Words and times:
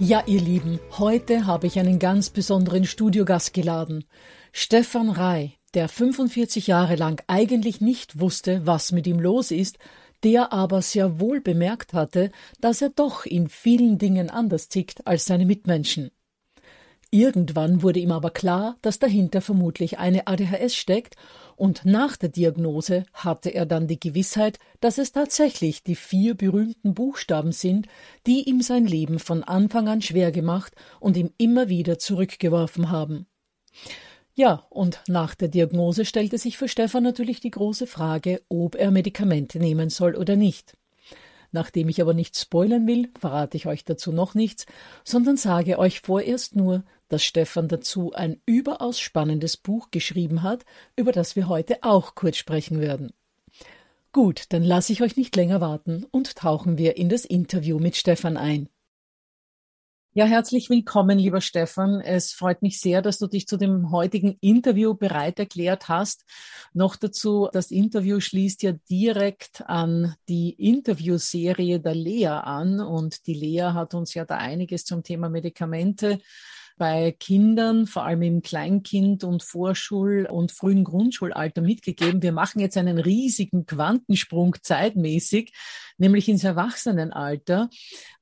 Ja, 0.00 0.22
ihr 0.26 0.40
Lieben, 0.40 0.78
heute 0.98 1.46
habe 1.46 1.66
ich 1.66 1.76
einen 1.80 1.98
ganz 1.98 2.30
besonderen 2.30 2.84
Studiogast 2.84 3.52
geladen. 3.52 4.04
Stefan 4.52 5.10
Rey, 5.10 5.58
der 5.74 5.88
45 5.88 6.68
Jahre 6.68 6.94
lang 6.94 7.20
eigentlich 7.26 7.80
nicht 7.80 8.20
wusste, 8.20 8.64
was 8.64 8.92
mit 8.92 9.08
ihm 9.08 9.18
los 9.18 9.50
ist, 9.50 9.76
der 10.22 10.52
aber 10.52 10.82
sehr 10.82 11.18
wohl 11.18 11.40
bemerkt 11.40 11.94
hatte, 11.94 12.30
dass 12.60 12.80
er 12.80 12.90
doch 12.90 13.26
in 13.26 13.48
vielen 13.48 13.98
Dingen 13.98 14.30
anders 14.30 14.68
tickt 14.68 15.04
als 15.04 15.24
seine 15.24 15.46
Mitmenschen. 15.46 16.12
Irgendwann 17.10 17.82
wurde 17.82 18.00
ihm 18.00 18.12
aber 18.12 18.30
klar, 18.30 18.76
dass 18.82 18.98
dahinter 18.98 19.40
vermutlich 19.40 19.98
eine 19.98 20.26
ADHS 20.26 20.74
steckt, 20.74 21.16
und 21.56 21.84
nach 21.84 22.16
der 22.16 22.28
Diagnose 22.28 23.04
hatte 23.12 23.50
er 23.50 23.66
dann 23.66 23.88
die 23.88 23.98
Gewissheit, 23.98 24.58
dass 24.80 24.98
es 24.98 25.10
tatsächlich 25.10 25.82
die 25.82 25.96
vier 25.96 26.36
berühmten 26.36 26.94
Buchstaben 26.94 27.50
sind, 27.50 27.88
die 28.26 28.48
ihm 28.48 28.60
sein 28.60 28.86
Leben 28.86 29.18
von 29.18 29.42
Anfang 29.42 29.88
an 29.88 30.00
schwer 30.00 30.30
gemacht 30.30 30.74
und 31.00 31.16
ihm 31.16 31.30
immer 31.36 31.68
wieder 31.68 31.98
zurückgeworfen 31.98 32.90
haben. 32.90 33.26
Ja, 34.34 34.66
und 34.70 35.00
nach 35.08 35.34
der 35.34 35.48
Diagnose 35.48 36.04
stellte 36.04 36.38
sich 36.38 36.58
für 36.58 36.68
Stefan 36.68 37.02
natürlich 37.02 37.40
die 37.40 37.50
große 37.50 37.88
Frage, 37.88 38.40
ob 38.48 38.76
er 38.76 38.92
Medikamente 38.92 39.58
nehmen 39.58 39.90
soll 39.90 40.14
oder 40.14 40.36
nicht. 40.36 40.76
Nachdem 41.50 41.88
ich 41.88 42.00
aber 42.00 42.14
nicht 42.14 42.36
spoilern 42.36 42.86
will, 42.86 43.08
verrate 43.18 43.56
ich 43.56 43.66
euch 43.66 43.84
dazu 43.84 44.12
noch 44.12 44.34
nichts, 44.34 44.66
sondern 45.02 45.36
sage 45.36 45.78
euch 45.78 46.02
vorerst 46.02 46.54
nur, 46.54 46.84
dass 47.08 47.24
Stefan 47.24 47.68
dazu 47.68 48.12
ein 48.12 48.40
überaus 48.46 49.00
spannendes 49.00 49.56
Buch 49.56 49.90
geschrieben 49.90 50.42
hat, 50.42 50.64
über 50.96 51.12
das 51.12 51.36
wir 51.36 51.48
heute 51.48 51.78
auch 51.82 52.14
kurz 52.14 52.36
sprechen 52.36 52.80
werden. 52.80 53.12
Gut, 54.12 54.46
dann 54.50 54.62
lasse 54.62 54.92
ich 54.92 55.02
euch 55.02 55.16
nicht 55.16 55.36
länger 55.36 55.60
warten 55.60 56.06
und 56.10 56.36
tauchen 56.36 56.78
wir 56.78 56.96
in 56.96 57.08
das 57.08 57.24
Interview 57.24 57.78
mit 57.78 57.96
Stefan 57.96 58.36
ein. 58.36 58.68
Ja, 60.14 60.24
herzlich 60.24 60.68
willkommen, 60.68 61.16
lieber 61.18 61.40
Stefan. 61.40 62.00
Es 62.00 62.32
freut 62.32 62.62
mich 62.62 62.80
sehr, 62.80 63.02
dass 63.02 63.18
du 63.18 63.28
dich 63.28 63.46
zu 63.46 63.56
dem 63.56 63.92
heutigen 63.92 64.36
Interview 64.40 64.94
bereit 64.94 65.38
erklärt 65.38 65.88
hast. 65.88 66.24
Noch 66.72 66.96
dazu, 66.96 67.48
das 67.52 67.70
Interview 67.70 68.18
schließt 68.18 68.64
ja 68.64 68.72
direkt 68.90 69.62
an 69.68 70.16
die 70.28 70.50
Interviewserie 70.50 71.78
der 71.78 71.94
Lea 71.94 72.26
an 72.26 72.80
und 72.80 73.28
die 73.28 73.34
Lea 73.34 73.70
hat 73.74 73.94
uns 73.94 74.14
ja 74.14 74.24
da 74.24 74.38
einiges 74.38 74.84
zum 74.84 75.04
Thema 75.04 75.28
Medikamente 75.28 76.18
bei 76.78 77.12
Kindern, 77.12 77.86
vor 77.86 78.04
allem 78.04 78.22
im 78.22 78.42
Kleinkind- 78.42 79.24
und 79.24 79.42
Vorschul- 79.42 80.26
und 80.30 80.52
frühen 80.52 80.84
Grundschulalter 80.84 81.60
mitgegeben. 81.60 82.22
Wir 82.22 82.32
machen 82.32 82.60
jetzt 82.60 82.76
einen 82.76 82.98
riesigen 82.98 83.66
Quantensprung 83.66 84.56
zeitmäßig, 84.62 85.52
nämlich 85.98 86.28
ins 86.28 86.44
Erwachsenenalter. 86.44 87.68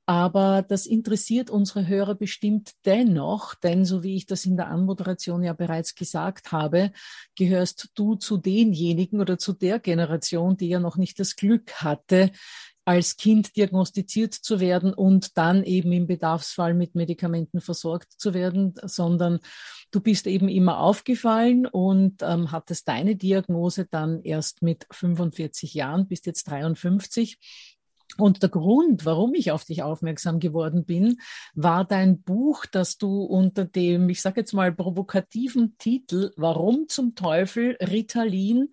Aber 0.09 0.61
das 0.61 0.85
interessiert 0.85 1.49
unsere 1.49 1.85
Hörer 1.85 2.15
bestimmt 2.15 2.71
dennoch, 2.85 3.55
denn 3.55 3.83
so 3.83 4.03
wie 4.03 4.15
ich 4.15 4.25
das 4.25 4.45
in 4.45 4.55
der 4.55 4.69
Anmoderation 4.69 5.43
ja 5.43 5.51
bereits 5.51 5.95
gesagt 5.95 6.53
habe, 6.53 6.93
gehörst 7.35 7.89
du 7.93 8.15
zu 8.15 8.37
denjenigen 8.37 9.19
oder 9.19 9.37
zu 9.37 9.51
der 9.51 9.79
Generation, 9.79 10.55
die 10.55 10.69
ja 10.69 10.79
noch 10.79 10.95
nicht 10.95 11.19
das 11.19 11.35
Glück 11.35 11.73
hatte, 11.83 12.31
als 12.87 13.17
Kind 13.17 13.57
diagnostiziert 13.57 14.33
zu 14.33 14.61
werden 14.61 14.93
und 14.93 15.37
dann 15.37 15.65
eben 15.65 15.91
im 15.91 16.07
Bedarfsfall 16.07 16.73
mit 16.73 16.95
Medikamenten 16.95 17.59
versorgt 17.59 18.13
zu 18.13 18.33
werden, 18.33 18.75
sondern 18.81 19.39
du 19.91 19.99
bist 19.99 20.25
eben 20.25 20.47
immer 20.47 20.79
aufgefallen 20.79 21.65
und 21.65 22.23
ähm, 22.23 22.53
hattest 22.53 22.87
deine 22.87 23.17
Diagnose 23.17 23.87
dann 23.91 24.21
erst 24.21 24.61
mit 24.61 24.87
45 24.89 25.73
Jahren, 25.73 26.07
bist 26.07 26.27
jetzt 26.27 26.45
53. 26.49 27.37
Und 28.17 28.41
der 28.41 28.49
Grund, 28.49 29.03
warum 29.03 29.33
ich 29.33 29.51
auf 29.51 29.65
dich 29.65 29.83
aufmerksam 29.83 30.39
geworden 30.39 30.85
bin, 30.85 31.19
war 31.55 31.83
dein 31.83 32.21
Buch, 32.21 32.65
das 32.65 32.97
du 32.97 33.21
unter 33.21 33.65
dem, 33.65 34.07
ich 34.07 34.21
sage 34.21 34.39
jetzt 34.39 34.53
mal, 34.53 34.71
provokativen 34.71 35.75
Titel 35.77 36.31
Warum 36.37 36.87
zum 36.87 37.15
Teufel 37.15 37.77
Ritalin 37.81 38.69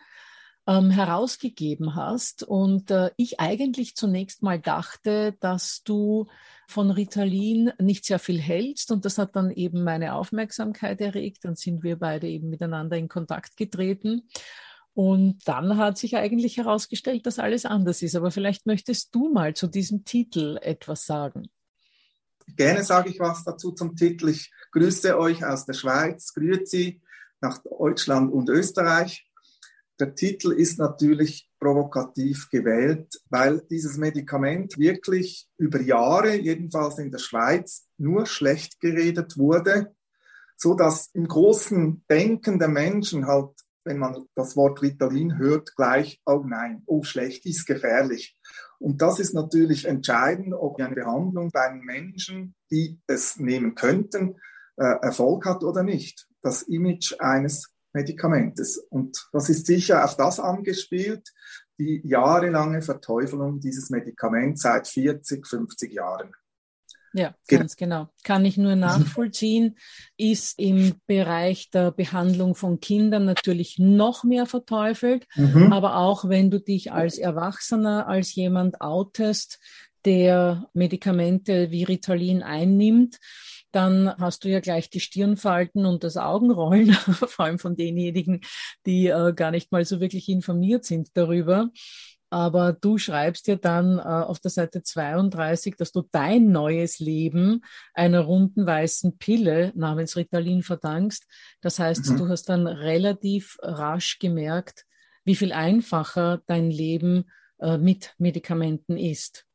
ähm, 0.66 0.90
herausgegeben 0.90 1.94
hast. 1.94 2.42
Und 2.42 2.90
äh, 2.90 3.10
ich 3.16 3.40
eigentlich 3.40 3.96
zunächst 3.96 4.42
mal 4.42 4.58
dachte, 4.58 5.36
dass 5.40 5.82
du 5.82 6.26
von 6.66 6.90
Ritalin 6.90 7.72
nicht 7.78 8.04
sehr 8.04 8.18
viel 8.18 8.40
hältst. 8.40 8.90
Und 8.90 9.04
das 9.04 9.18
hat 9.18 9.36
dann 9.36 9.50
eben 9.50 9.84
meine 9.84 10.14
Aufmerksamkeit 10.14 11.00
erregt. 11.00 11.44
Dann 11.44 11.56
sind 11.56 11.82
wir 11.82 11.98
beide 11.98 12.28
eben 12.28 12.48
miteinander 12.48 12.96
in 12.96 13.08
Kontakt 13.08 13.56
getreten. 13.56 14.28
Und 14.94 15.46
dann 15.46 15.76
hat 15.76 15.98
sich 15.98 16.16
eigentlich 16.16 16.56
herausgestellt, 16.56 17.26
dass 17.26 17.38
alles 17.38 17.66
anders 17.66 18.00
ist. 18.00 18.14
Aber 18.14 18.30
vielleicht 18.30 18.64
möchtest 18.64 19.14
du 19.14 19.32
mal 19.32 19.54
zu 19.54 19.66
diesem 19.66 20.04
Titel 20.04 20.56
etwas 20.62 21.04
sagen. 21.04 21.48
Gerne 22.56 22.84
sage 22.84 23.10
ich 23.10 23.18
was 23.18 23.42
dazu 23.42 23.72
zum 23.72 23.96
Titel. 23.96 24.28
Ich 24.28 24.52
grüße 24.72 25.18
euch 25.18 25.44
aus 25.44 25.66
der 25.66 25.72
Schweiz, 25.72 26.32
grüße 26.34 26.94
nach 27.40 27.58
Deutschland 27.58 28.32
und 28.32 28.48
Österreich. 28.48 29.26
Der 30.00 30.14
Titel 30.14 30.52
ist 30.52 30.78
natürlich 30.78 31.48
provokativ 31.60 32.48
gewählt, 32.50 33.20
weil 33.30 33.60
dieses 33.70 33.96
Medikament 33.96 34.76
wirklich 34.76 35.48
über 35.56 35.80
Jahre, 35.80 36.34
jedenfalls 36.34 36.98
in 36.98 37.12
der 37.12 37.18
Schweiz, 37.18 37.86
nur 37.96 38.26
schlecht 38.26 38.80
geredet 38.80 39.38
wurde, 39.38 39.94
so 40.56 40.74
dass 40.74 41.10
im 41.14 41.28
großen 41.28 42.04
Denken 42.10 42.58
der 42.58 42.68
Menschen 42.68 43.26
halt, 43.26 43.50
wenn 43.84 43.98
man 43.98 44.26
das 44.34 44.56
Wort 44.56 44.82
Ritalin 44.82 45.38
hört, 45.38 45.76
gleich, 45.76 46.20
oh 46.26 46.42
nein, 46.44 46.82
oh 46.86 47.02
schlecht, 47.02 47.46
ist 47.46 47.66
gefährlich. 47.66 48.36
Und 48.78 49.00
das 49.00 49.20
ist 49.20 49.34
natürlich 49.34 49.84
entscheidend, 49.84 50.54
ob 50.54 50.80
eine 50.80 50.94
Behandlung 50.94 51.50
bei 51.52 51.70
Menschen, 51.72 52.54
die 52.70 52.98
es 53.06 53.36
nehmen 53.38 53.74
könnten, 53.74 54.36
äh, 54.76 54.96
Erfolg 55.02 55.46
hat 55.46 55.62
oder 55.62 55.82
nicht. 55.82 56.26
Das 56.42 56.62
Image 56.62 57.14
eines 57.20 57.73
Medikamentes. 57.94 58.76
Und 58.76 59.28
das 59.32 59.48
ist 59.48 59.66
sicher 59.66 60.04
auf 60.04 60.16
das 60.16 60.40
angespielt, 60.40 61.32
die 61.78 62.00
jahrelange 62.04 62.82
Verteufelung 62.82 63.60
dieses 63.60 63.90
Medikaments 63.90 64.62
seit 64.62 64.86
40, 64.86 65.46
50 65.46 65.92
Jahren. 65.92 66.32
Ja, 67.16 67.32
ganz 67.46 67.76
genau. 67.76 68.08
Kann 68.24 68.44
ich 68.44 68.56
nur 68.56 68.74
nachvollziehen, 68.74 69.76
ist 70.16 70.58
im 70.58 70.94
Bereich 71.06 71.70
der 71.70 71.92
Behandlung 71.92 72.56
von 72.56 72.80
Kindern 72.80 73.24
natürlich 73.24 73.78
noch 73.78 74.24
mehr 74.24 74.46
verteufelt. 74.46 75.26
Mhm. 75.36 75.72
Aber 75.72 75.96
auch 75.96 76.28
wenn 76.28 76.50
du 76.50 76.60
dich 76.60 76.90
als 76.90 77.18
Erwachsener, 77.18 78.08
als 78.08 78.34
jemand 78.34 78.80
outest, 78.80 79.60
der 80.04 80.68
Medikamente 80.74 81.70
wie 81.70 81.84
Ritalin 81.84 82.42
einnimmt, 82.42 83.18
dann 83.74 84.14
hast 84.18 84.44
du 84.44 84.48
ja 84.48 84.60
gleich 84.60 84.90
die 84.90 85.00
Stirnfalten 85.00 85.86
und 85.86 86.04
das 86.04 86.16
Augenrollen, 86.16 86.92
vor 87.28 87.44
allem 87.46 87.58
von 87.58 87.76
denjenigen, 87.76 88.40
die 88.86 89.08
äh, 89.08 89.32
gar 89.34 89.50
nicht 89.50 89.72
mal 89.72 89.84
so 89.84 90.00
wirklich 90.00 90.28
informiert 90.28 90.84
sind 90.84 91.10
darüber. 91.14 91.70
Aber 92.30 92.72
du 92.72 92.98
schreibst 92.98 93.46
ja 93.46 93.54
dann 93.54 93.98
äh, 93.98 94.02
auf 94.02 94.40
der 94.40 94.50
Seite 94.50 94.82
32, 94.82 95.76
dass 95.76 95.92
du 95.92 96.02
dein 96.10 96.50
neues 96.50 96.98
Leben 96.98 97.60
einer 97.92 98.22
runden 98.22 98.66
weißen 98.66 99.18
Pille 99.18 99.72
namens 99.76 100.16
Ritalin 100.16 100.62
verdankst. 100.62 101.26
Das 101.60 101.78
heißt, 101.78 102.10
mhm. 102.10 102.16
du 102.16 102.28
hast 102.28 102.48
dann 102.48 102.66
relativ 102.66 103.56
rasch 103.62 104.18
gemerkt, 104.18 104.84
wie 105.24 105.36
viel 105.36 105.52
einfacher 105.52 106.42
dein 106.46 106.70
Leben 106.70 107.30
äh, 107.60 107.78
mit 107.78 108.14
Medikamenten 108.18 108.96
ist. 108.96 109.46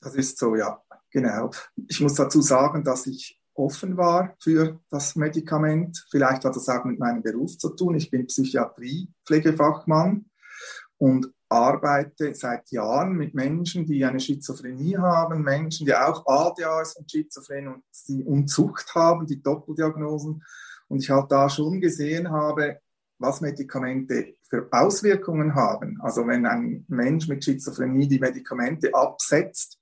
Das 0.00 0.14
ist 0.14 0.38
so, 0.38 0.54
ja, 0.54 0.82
genau. 1.10 1.50
Ich 1.88 2.00
muss 2.00 2.14
dazu 2.14 2.42
sagen, 2.42 2.84
dass 2.84 3.06
ich 3.06 3.40
offen 3.54 3.96
war 3.96 4.34
für 4.40 4.80
das 4.90 5.16
Medikament. 5.16 6.06
Vielleicht 6.10 6.44
hat 6.44 6.56
das 6.56 6.68
auch 6.68 6.84
mit 6.84 6.98
meinem 6.98 7.22
Beruf 7.22 7.56
zu 7.58 7.70
tun. 7.70 7.96
Ich 7.96 8.10
bin 8.10 8.26
Psychiatrie-Pflegefachmann 8.26 10.26
und 10.98 11.32
arbeite 11.48 12.34
seit 12.34 12.70
Jahren 12.70 13.12
mit 13.12 13.34
Menschen, 13.34 13.84
die 13.84 14.04
eine 14.04 14.20
Schizophrenie 14.20 14.96
haben, 14.96 15.42
Menschen, 15.42 15.86
die 15.86 15.94
auch 15.94 16.26
ADHS 16.26 16.96
und 16.96 17.10
Schizophrenie 17.10 17.68
und, 17.68 17.82
die 18.08 18.24
Unzucht 18.24 18.94
haben, 18.94 19.26
die 19.26 19.42
Doppeldiagnosen. 19.42 20.42
Und 20.88 21.02
ich 21.02 21.10
halt 21.10 21.30
da 21.30 21.48
schon 21.48 21.80
gesehen 21.80 22.30
habe, 22.30 22.80
was 23.18 23.40
Medikamente 23.40 24.34
für 24.48 24.68
Auswirkungen 24.70 25.54
haben. 25.54 25.98
Also 26.02 26.26
wenn 26.26 26.46
ein 26.46 26.84
Mensch 26.88 27.28
mit 27.28 27.44
Schizophrenie 27.44 28.08
die 28.08 28.18
Medikamente 28.18 28.92
absetzt, 28.94 29.78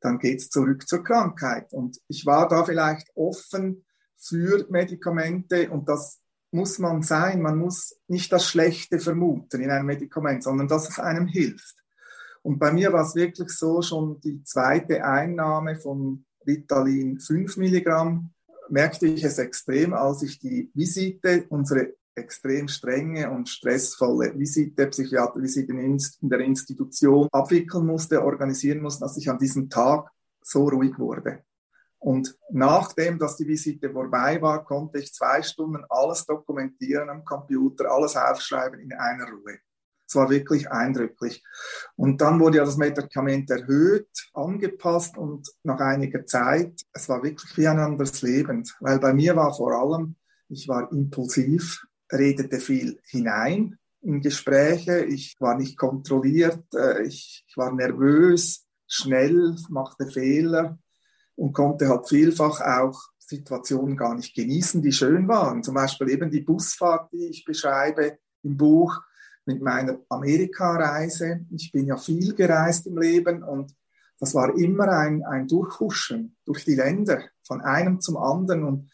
dann 0.00 0.18
geht 0.18 0.38
es 0.38 0.48
zurück 0.48 0.88
zur 0.88 1.04
Krankheit. 1.04 1.72
Und 1.72 1.98
ich 2.08 2.26
war 2.26 2.48
da 2.48 2.64
vielleicht 2.64 3.08
offen 3.14 3.84
für 4.16 4.66
Medikamente 4.70 5.70
und 5.70 5.88
das 5.88 6.20
muss 6.50 6.78
man 6.78 7.02
sein. 7.02 7.42
Man 7.42 7.58
muss 7.58 7.96
nicht 8.08 8.32
das 8.32 8.46
Schlechte 8.46 8.98
vermuten 8.98 9.60
in 9.60 9.70
einem 9.70 9.86
Medikament, 9.86 10.42
sondern 10.42 10.68
dass 10.68 10.88
es 10.88 10.98
einem 10.98 11.26
hilft. 11.26 11.76
Und 12.42 12.58
bei 12.58 12.72
mir 12.72 12.92
war 12.92 13.04
es 13.04 13.14
wirklich 13.14 13.50
so, 13.50 13.82
schon 13.82 14.20
die 14.20 14.42
zweite 14.44 15.04
Einnahme 15.04 15.76
von 15.76 16.24
Ritalin 16.46 17.18
5 17.18 17.56
Milligramm 17.58 18.32
merkte 18.70 19.06
ich 19.06 19.24
es 19.24 19.38
extrem, 19.38 19.92
als 19.92 20.22
ich 20.22 20.38
die 20.38 20.70
Visite, 20.74 21.44
unsere 21.48 21.94
extrem 22.14 22.68
strenge 22.68 23.30
und 23.30 23.48
stressvolle 23.48 24.38
Visite, 24.38 24.86
Psychiatervisite 24.86 25.72
in 25.72 26.28
der 26.28 26.40
Institution 26.40 27.28
abwickeln 27.32 27.86
musste, 27.86 28.22
organisieren 28.22 28.82
musste, 28.82 29.00
dass 29.04 29.16
ich 29.16 29.30
an 29.30 29.38
diesem 29.38 29.68
Tag 29.68 30.10
so 30.42 30.68
ruhig 30.68 30.98
wurde. 30.98 31.44
Und 31.98 32.34
nachdem, 32.50 33.18
dass 33.18 33.36
die 33.36 33.46
Visite 33.46 33.90
vorbei 33.90 34.40
war, 34.40 34.64
konnte 34.64 34.98
ich 34.98 35.12
zwei 35.12 35.42
Stunden 35.42 35.84
alles 35.90 36.24
dokumentieren 36.24 37.10
am 37.10 37.24
Computer, 37.24 37.90
alles 37.90 38.16
aufschreiben 38.16 38.80
in 38.80 38.92
einer 38.94 39.26
Ruhe. 39.26 39.58
Es 40.08 40.16
war 40.16 40.28
wirklich 40.30 40.68
eindrücklich. 40.70 41.44
Und 41.96 42.20
dann 42.20 42.40
wurde 42.40 42.56
ja 42.56 42.64
das 42.64 42.78
Medikament 42.78 43.50
erhöht, 43.50 44.08
angepasst 44.32 45.16
und 45.16 45.48
nach 45.62 45.78
einiger 45.78 46.24
Zeit, 46.26 46.80
es 46.92 47.08
war 47.08 47.22
wirklich 47.22 47.56
wie 47.56 47.68
ein 47.68 47.78
anderes 47.78 48.20
Leben, 48.22 48.68
weil 48.80 48.98
bei 48.98 49.12
mir 49.12 49.36
war 49.36 49.54
vor 49.54 49.72
allem, 49.72 50.16
ich 50.48 50.66
war 50.66 50.90
impulsiv, 50.90 51.86
redete 52.12 52.58
viel 52.60 53.00
hinein 53.04 53.78
in 54.02 54.20
Gespräche, 54.20 55.04
ich 55.04 55.36
war 55.40 55.56
nicht 55.56 55.76
kontrolliert, 55.76 56.64
äh, 56.74 57.02
ich, 57.02 57.44
ich 57.46 57.56
war 57.56 57.72
nervös, 57.72 58.66
schnell, 58.86 59.56
machte 59.68 60.06
Fehler 60.06 60.78
und 61.36 61.52
konnte 61.52 61.88
halt 61.88 62.08
vielfach 62.08 62.60
auch 62.60 63.00
Situationen 63.18 63.96
gar 63.96 64.14
nicht 64.14 64.34
genießen, 64.34 64.82
die 64.82 64.92
schön 64.92 65.28
waren. 65.28 65.62
Zum 65.62 65.74
Beispiel 65.74 66.10
eben 66.10 66.30
die 66.30 66.40
Busfahrt, 66.40 67.12
die 67.12 67.26
ich 67.26 67.44
beschreibe 67.44 68.18
im 68.42 68.56
Buch 68.56 69.00
mit 69.44 69.62
meiner 69.62 70.00
Amerikareise. 70.08 71.46
Ich 71.50 71.70
bin 71.70 71.86
ja 71.86 71.96
viel 71.96 72.34
gereist 72.34 72.86
im 72.86 72.98
Leben 72.98 73.42
und 73.42 73.74
das 74.18 74.34
war 74.34 74.56
immer 74.56 74.88
ein, 74.88 75.24
ein 75.24 75.46
Durchhuschen 75.46 76.36
durch 76.44 76.64
die 76.64 76.74
Länder 76.74 77.22
von 77.42 77.60
einem 77.60 78.00
zum 78.00 78.16
anderen 78.16 78.64
und 78.64 78.90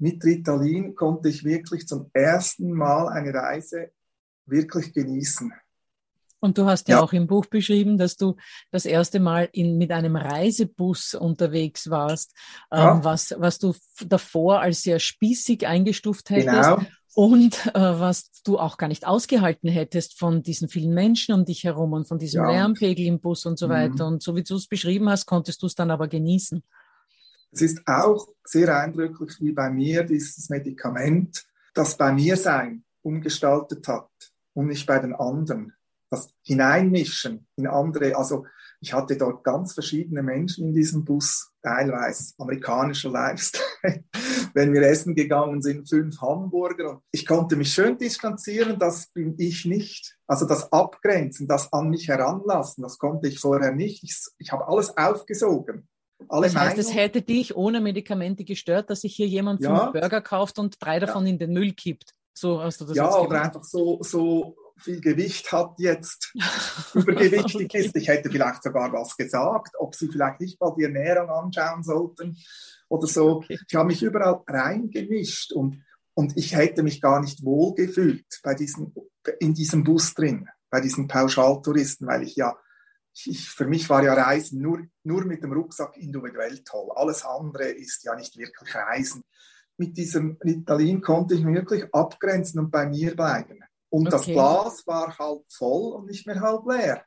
mit 0.00 0.24
Ritalin 0.24 0.94
konnte 0.94 1.28
ich 1.28 1.44
wirklich 1.44 1.86
zum 1.86 2.10
ersten 2.12 2.72
Mal 2.72 3.08
eine 3.08 3.34
Reise 3.34 3.90
wirklich 4.46 4.92
genießen. 4.92 5.52
Und 6.40 6.56
du 6.56 6.64
hast 6.64 6.88
ja, 6.88 6.96
ja, 6.96 7.02
auch 7.02 7.12
im 7.12 7.26
Buch 7.26 7.46
beschrieben, 7.46 7.98
dass 7.98 8.16
du 8.16 8.36
das 8.70 8.86
erste 8.86 9.20
Mal 9.20 9.50
in, 9.52 9.76
mit 9.76 9.90
einem 9.92 10.16
Reisebus 10.16 11.14
unterwegs 11.14 11.90
warst, 11.90 12.34
ja. 12.72 12.94
ähm, 12.94 13.04
was, 13.04 13.34
was 13.36 13.58
du 13.58 13.74
davor 14.06 14.60
als 14.60 14.82
sehr 14.82 14.98
spießig 14.98 15.66
eingestuft 15.66 16.30
hättest. 16.30 16.70
Genau. 16.70 16.82
Und 17.14 17.66
äh, 17.74 17.80
was 17.80 18.30
du 18.44 18.58
auch 18.58 18.78
gar 18.78 18.88
nicht 18.88 19.06
ausgehalten 19.06 19.68
hättest 19.68 20.18
von 20.18 20.42
diesen 20.42 20.68
vielen 20.68 20.94
Menschen 20.94 21.34
um 21.34 21.44
dich 21.44 21.64
herum 21.64 21.92
und 21.92 22.08
von 22.08 22.18
diesem 22.18 22.44
ja. 22.44 22.50
Lärmpegel 22.50 23.04
im 23.04 23.20
Bus 23.20 23.44
und 23.44 23.58
so 23.58 23.66
mhm. 23.66 23.72
weiter. 23.72 24.06
Und 24.06 24.22
so 24.22 24.34
wie 24.34 24.44
du 24.44 24.54
es 24.54 24.68
beschrieben 24.68 25.10
hast, 25.10 25.26
konntest 25.26 25.60
du 25.62 25.66
es 25.66 25.74
dann 25.74 25.90
aber 25.90 26.08
genießen. 26.08 26.62
Es 27.52 27.62
ist 27.62 27.86
auch 27.86 28.28
sehr 28.44 28.76
eindrücklich, 28.76 29.36
wie 29.40 29.52
bei 29.52 29.70
mir 29.70 30.04
dieses 30.04 30.48
Medikament 30.48 31.44
das 31.74 31.96
bei 31.96 32.12
mir 32.12 32.36
Sein 32.36 32.84
umgestaltet 33.02 33.86
hat 33.86 34.10
und 34.54 34.66
nicht 34.66 34.86
bei 34.86 34.98
den 34.98 35.14
anderen 35.14 35.72
das 36.10 36.34
Hineinmischen 36.42 37.46
in 37.56 37.66
andere, 37.66 38.16
also 38.16 38.44
ich 38.80 38.92
hatte 38.92 39.16
dort 39.16 39.44
ganz 39.44 39.74
verschiedene 39.74 40.22
Menschen 40.22 40.68
in 40.68 40.74
diesem 40.74 41.04
Bus, 41.04 41.52
teilweise 41.62 42.34
amerikanischer 42.38 43.10
Lifestyle. 43.10 43.64
Wenn 44.54 44.72
wir 44.72 44.82
essen 44.82 45.14
gegangen 45.14 45.62
sind, 45.62 45.88
fünf 45.88 46.20
Hamburger 46.20 46.94
und 46.94 47.02
ich 47.12 47.26
konnte 47.26 47.56
mich 47.56 47.72
schön 47.72 47.98
distanzieren, 47.98 48.78
das 48.78 49.08
bin 49.08 49.34
ich 49.38 49.66
nicht. 49.66 50.18
Also 50.26 50.46
das 50.46 50.72
Abgrenzen, 50.72 51.46
das 51.46 51.72
an 51.72 51.90
mich 51.90 52.08
heranlassen, 52.08 52.82
das 52.82 52.98
konnte 52.98 53.28
ich 53.28 53.38
vorher 53.38 53.72
nicht. 53.72 54.02
Ich, 54.02 54.18
ich 54.38 54.50
habe 54.50 54.66
alles 54.66 54.96
aufgesogen. 54.96 55.88
Alle 56.28 56.46
das 56.46 56.56
heißt, 56.56 56.78
es 56.78 56.94
hätte 56.94 57.22
dich 57.22 57.56
ohne 57.56 57.80
Medikamente 57.80 58.44
gestört, 58.44 58.90
dass 58.90 59.00
sich 59.00 59.14
hier 59.14 59.26
jemand 59.26 59.62
ja. 59.62 59.78
fünf 59.78 59.92
Burger 59.92 60.20
kauft 60.20 60.58
und 60.58 60.76
drei 60.80 60.98
davon 60.98 61.26
ja. 61.26 61.32
in 61.32 61.38
den 61.38 61.52
Müll 61.52 61.72
kippt. 61.72 62.14
So 62.34 62.62
hast 62.62 62.80
du 62.80 62.84
das 62.84 62.96
Ja, 62.96 63.14
oder 63.18 63.42
einfach 63.42 63.64
so, 63.64 63.98
so 64.02 64.56
viel 64.80 65.00
Gewicht 65.00 65.52
hat 65.52 65.74
jetzt, 65.78 66.32
übergewichtig 66.94 67.66
okay. 67.66 67.84
ist. 67.84 67.96
Ich 67.96 68.08
hätte 68.08 68.30
vielleicht 68.30 68.62
sogar 68.62 68.92
was 68.92 69.16
gesagt, 69.16 69.74
ob 69.78 69.94
sie 69.94 70.08
vielleicht 70.08 70.40
nicht 70.40 70.60
mal 70.60 70.74
die 70.76 70.84
Ernährung 70.84 71.28
anschauen 71.28 71.82
sollten 71.82 72.36
oder 72.88 73.06
so. 73.06 73.36
Okay. 73.36 73.58
Ich 73.68 73.74
habe 73.74 73.88
mich 73.88 74.02
überall 74.02 74.40
reingemischt 74.46 75.52
und, 75.52 75.82
und 76.14 76.36
ich 76.36 76.54
hätte 76.54 76.82
mich 76.82 77.00
gar 77.00 77.20
nicht 77.20 77.44
wohlgefühlt 77.44 78.26
bei 78.42 78.54
diesen, 78.54 78.94
in 79.38 79.54
diesem 79.54 79.84
Bus 79.84 80.14
drin, 80.14 80.48
bei 80.70 80.80
diesen 80.80 81.08
Pauschaltouristen, 81.08 82.06
weil 82.06 82.22
ich 82.22 82.36
ja, 82.36 82.56
ich, 83.14 83.50
für 83.50 83.66
mich 83.66 83.88
war 83.88 84.02
ja 84.02 84.14
Reisen 84.14 84.60
nur, 84.60 84.80
nur 85.04 85.24
mit 85.24 85.42
dem 85.42 85.52
Rucksack 85.52 85.96
individuell 85.96 86.58
toll. 86.64 86.90
Alles 86.94 87.24
andere 87.24 87.64
ist 87.64 88.04
ja 88.04 88.14
nicht 88.14 88.36
wirklich 88.36 88.74
Reisen. 88.74 89.22
Mit 89.76 89.96
diesem 89.96 90.36
Ritalin 90.44 91.00
konnte 91.00 91.34
ich 91.34 91.44
wirklich 91.44 91.84
abgrenzen 91.92 92.60
und 92.60 92.70
bei 92.70 92.86
mir 92.86 93.16
bleiben. 93.16 93.60
Und 93.88 94.06
okay. 94.06 94.10
das 94.10 94.24
Glas 94.26 94.86
war 94.86 95.18
halb 95.18 95.42
voll 95.48 95.94
und 95.94 96.06
nicht 96.06 96.26
mehr 96.26 96.40
halb 96.40 96.66
leer. 96.66 97.04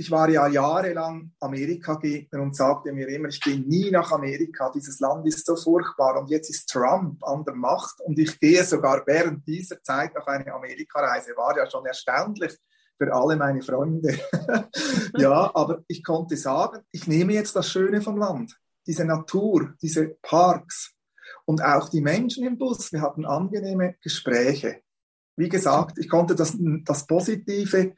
Ich 0.00 0.10
war 0.12 0.28
ja 0.28 0.46
jahrelang 0.46 1.32
Amerika-Gegner 1.40 2.40
und 2.40 2.54
sagte 2.54 2.92
mir 2.92 3.08
immer, 3.08 3.28
ich 3.28 3.40
gehe 3.40 3.58
nie 3.58 3.90
nach 3.90 4.12
Amerika, 4.12 4.70
dieses 4.72 5.00
Land 5.00 5.26
ist 5.26 5.44
so 5.44 5.56
furchtbar 5.56 6.20
und 6.20 6.30
jetzt 6.30 6.50
ist 6.50 6.68
Trump 6.68 7.24
an 7.24 7.44
der 7.44 7.54
Macht 7.54 8.00
und 8.02 8.16
ich 8.16 8.38
gehe 8.38 8.62
sogar 8.62 9.02
während 9.06 9.44
dieser 9.46 9.82
Zeit 9.82 10.16
auf 10.16 10.28
eine 10.28 10.52
Amerikareise. 10.52 11.36
War 11.36 11.56
ja 11.56 11.68
schon 11.68 11.84
erstaunlich 11.84 12.56
für 12.98 13.14
alle 13.14 13.36
meine 13.36 13.62
Freunde. 13.62 14.18
ja, 15.16 15.50
aber 15.54 15.82
ich 15.88 16.04
konnte 16.04 16.36
sagen, 16.36 16.80
ich 16.90 17.06
nehme 17.06 17.32
jetzt 17.32 17.56
das 17.56 17.70
Schöne 17.70 18.02
vom 18.02 18.18
Land, 18.18 18.58
diese 18.86 19.04
Natur, 19.04 19.74
diese 19.80 20.16
Parks 20.20 20.92
und 21.46 21.62
auch 21.62 21.88
die 21.88 22.02
Menschen 22.02 22.44
im 22.44 22.58
Bus. 22.58 22.92
Wir 22.92 23.00
hatten 23.00 23.24
angenehme 23.24 23.94
Gespräche 24.02 24.82
wie 25.38 25.48
gesagt, 25.48 25.98
ich 25.98 26.08
konnte 26.08 26.34
das, 26.34 26.56
das 26.84 27.06
Positive 27.06 27.94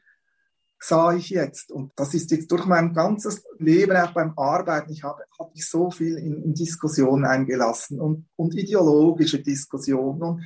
sah 0.79 1.13
ich 1.13 1.31
jetzt. 1.31 1.71
Und 1.71 1.91
das 1.95 2.13
ist 2.13 2.29
jetzt 2.29 2.51
durch 2.51 2.65
mein 2.65 2.93
ganzes 2.93 3.43
Leben, 3.57 3.97
auch 3.97 4.13
beim 4.13 4.37
Arbeiten, 4.37 4.91
ich 4.91 5.03
habe, 5.03 5.23
habe 5.39 5.51
ich 5.55 5.67
so 5.67 5.89
viel 5.89 6.17
in, 6.17 6.43
in 6.43 6.53
Diskussionen 6.53 7.25
eingelassen 7.25 7.99
und, 7.99 8.27
und 8.35 8.55
ideologische 8.55 9.41
Diskussionen. 9.41 10.21
Und 10.21 10.43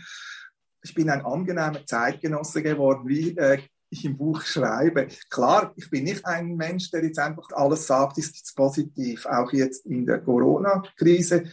ich 0.84 0.94
bin 0.94 1.10
ein 1.10 1.26
angenehmer 1.26 1.86
Zeitgenosse 1.86 2.64
geworden, 2.64 3.08
wie 3.08 3.38
äh, 3.38 3.60
ich 3.90 4.06
im 4.06 4.18
Buch 4.18 4.42
schreibe. 4.42 5.08
Klar, 5.30 5.74
ich 5.76 5.90
bin 5.90 6.04
nicht 6.06 6.26
ein 6.26 6.56
Mensch, 6.56 6.92
der 6.92 7.04
jetzt 7.04 7.20
einfach 7.20 7.48
alles 7.52 7.88
sagt, 7.88 8.18
ist 8.18 8.36
jetzt 8.36 8.56
positiv. 8.56 9.26
Auch 9.26 9.54
jetzt 9.54 9.86
in 9.86 10.06
der 10.06 10.22
Corona-Krise, 10.22 11.46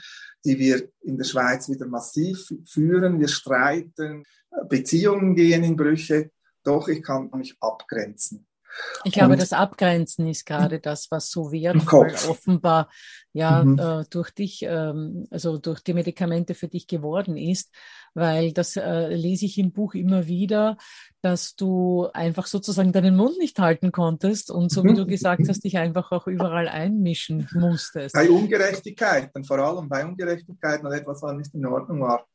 die 0.44 0.58
wir 0.58 0.88
in 1.02 1.16
der 1.16 1.24
Schweiz 1.24 1.68
wieder 1.68 1.86
massiv 1.86 2.48
führen. 2.66 3.20
Wir 3.20 3.28
streiten, 3.28 4.24
Beziehungen 4.68 5.34
gehen 5.34 5.64
in 5.64 5.76
Brüche. 5.76 6.30
Doch 6.64 6.88
ich 6.88 7.02
kann 7.02 7.30
mich 7.34 7.56
abgrenzen. 7.60 8.46
Ich 9.04 9.12
glaube, 9.12 9.34
und 9.34 9.42
das 9.42 9.52
Abgrenzen 9.52 10.26
ist 10.28 10.46
gerade 10.46 10.80
das, 10.80 11.10
was 11.10 11.30
so 11.30 11.52
wertvoll 11.52 12.12
offenbar 12.28 12.90
ja 13.32 13.64
mhm. 13.64 13.78
äh, 13.78 14.04
durch 14.08 14.30
dich, 14.30 14.62
ähm, 14.62 15.26
also 15.30 15.58
durch 15.58 15.80
die 15.80 15.94
Medikamente 15.94 16.54
für 16.54 16.68
dich 16.68 16.86
geworden 16.86 17.36
ist, 17.36 17.70
weil 18.14 18.52
das 18.52 18.76
äh, 18.76 19.14
lese 19.14 19.46
ich 19.46 19.58
im 19.58 19.72
Buch 19.72 19.94
immer 19.94 20.26
wieder, 20.26 20.76
dass 21.22 21.54
du 21.54 22.08
einfach 22.12 22.46
sozusagen 22.46 22.92
deinen 22.92 23.16
Mund 23.16 23.38
nicht 23.38 23.58
halten 23.58 23.92
konntest 23.92 24.50
und 24.50 24.70
so 24.70 24.84
wie 24.84 24.94
du 24.94 25.06
gesagt 25.06 25.48
hast, 25.48 25.64
dich 25.64 25.78
einfach 25.78 26.12
auch 26.12 26.26
überall 26.26 26.68
einmischen 26.68 27.48
musstest. 27.54 28.14
Bei 28.14 28.28
Ungerechtigkeiten, 28.28 29.44
vor 29.44 29.58
allem 29.58 29.88
bei 29.88 30.04
Ungerechtigkeiten 30.04 30.86
und 30.86 30.92
etwas, 30.92 31.22
was 31.22 31.36
nicht 31.36 31.54
in 31.54 31.66
Ordnung 31.66 32.00
war. 32.00 32.26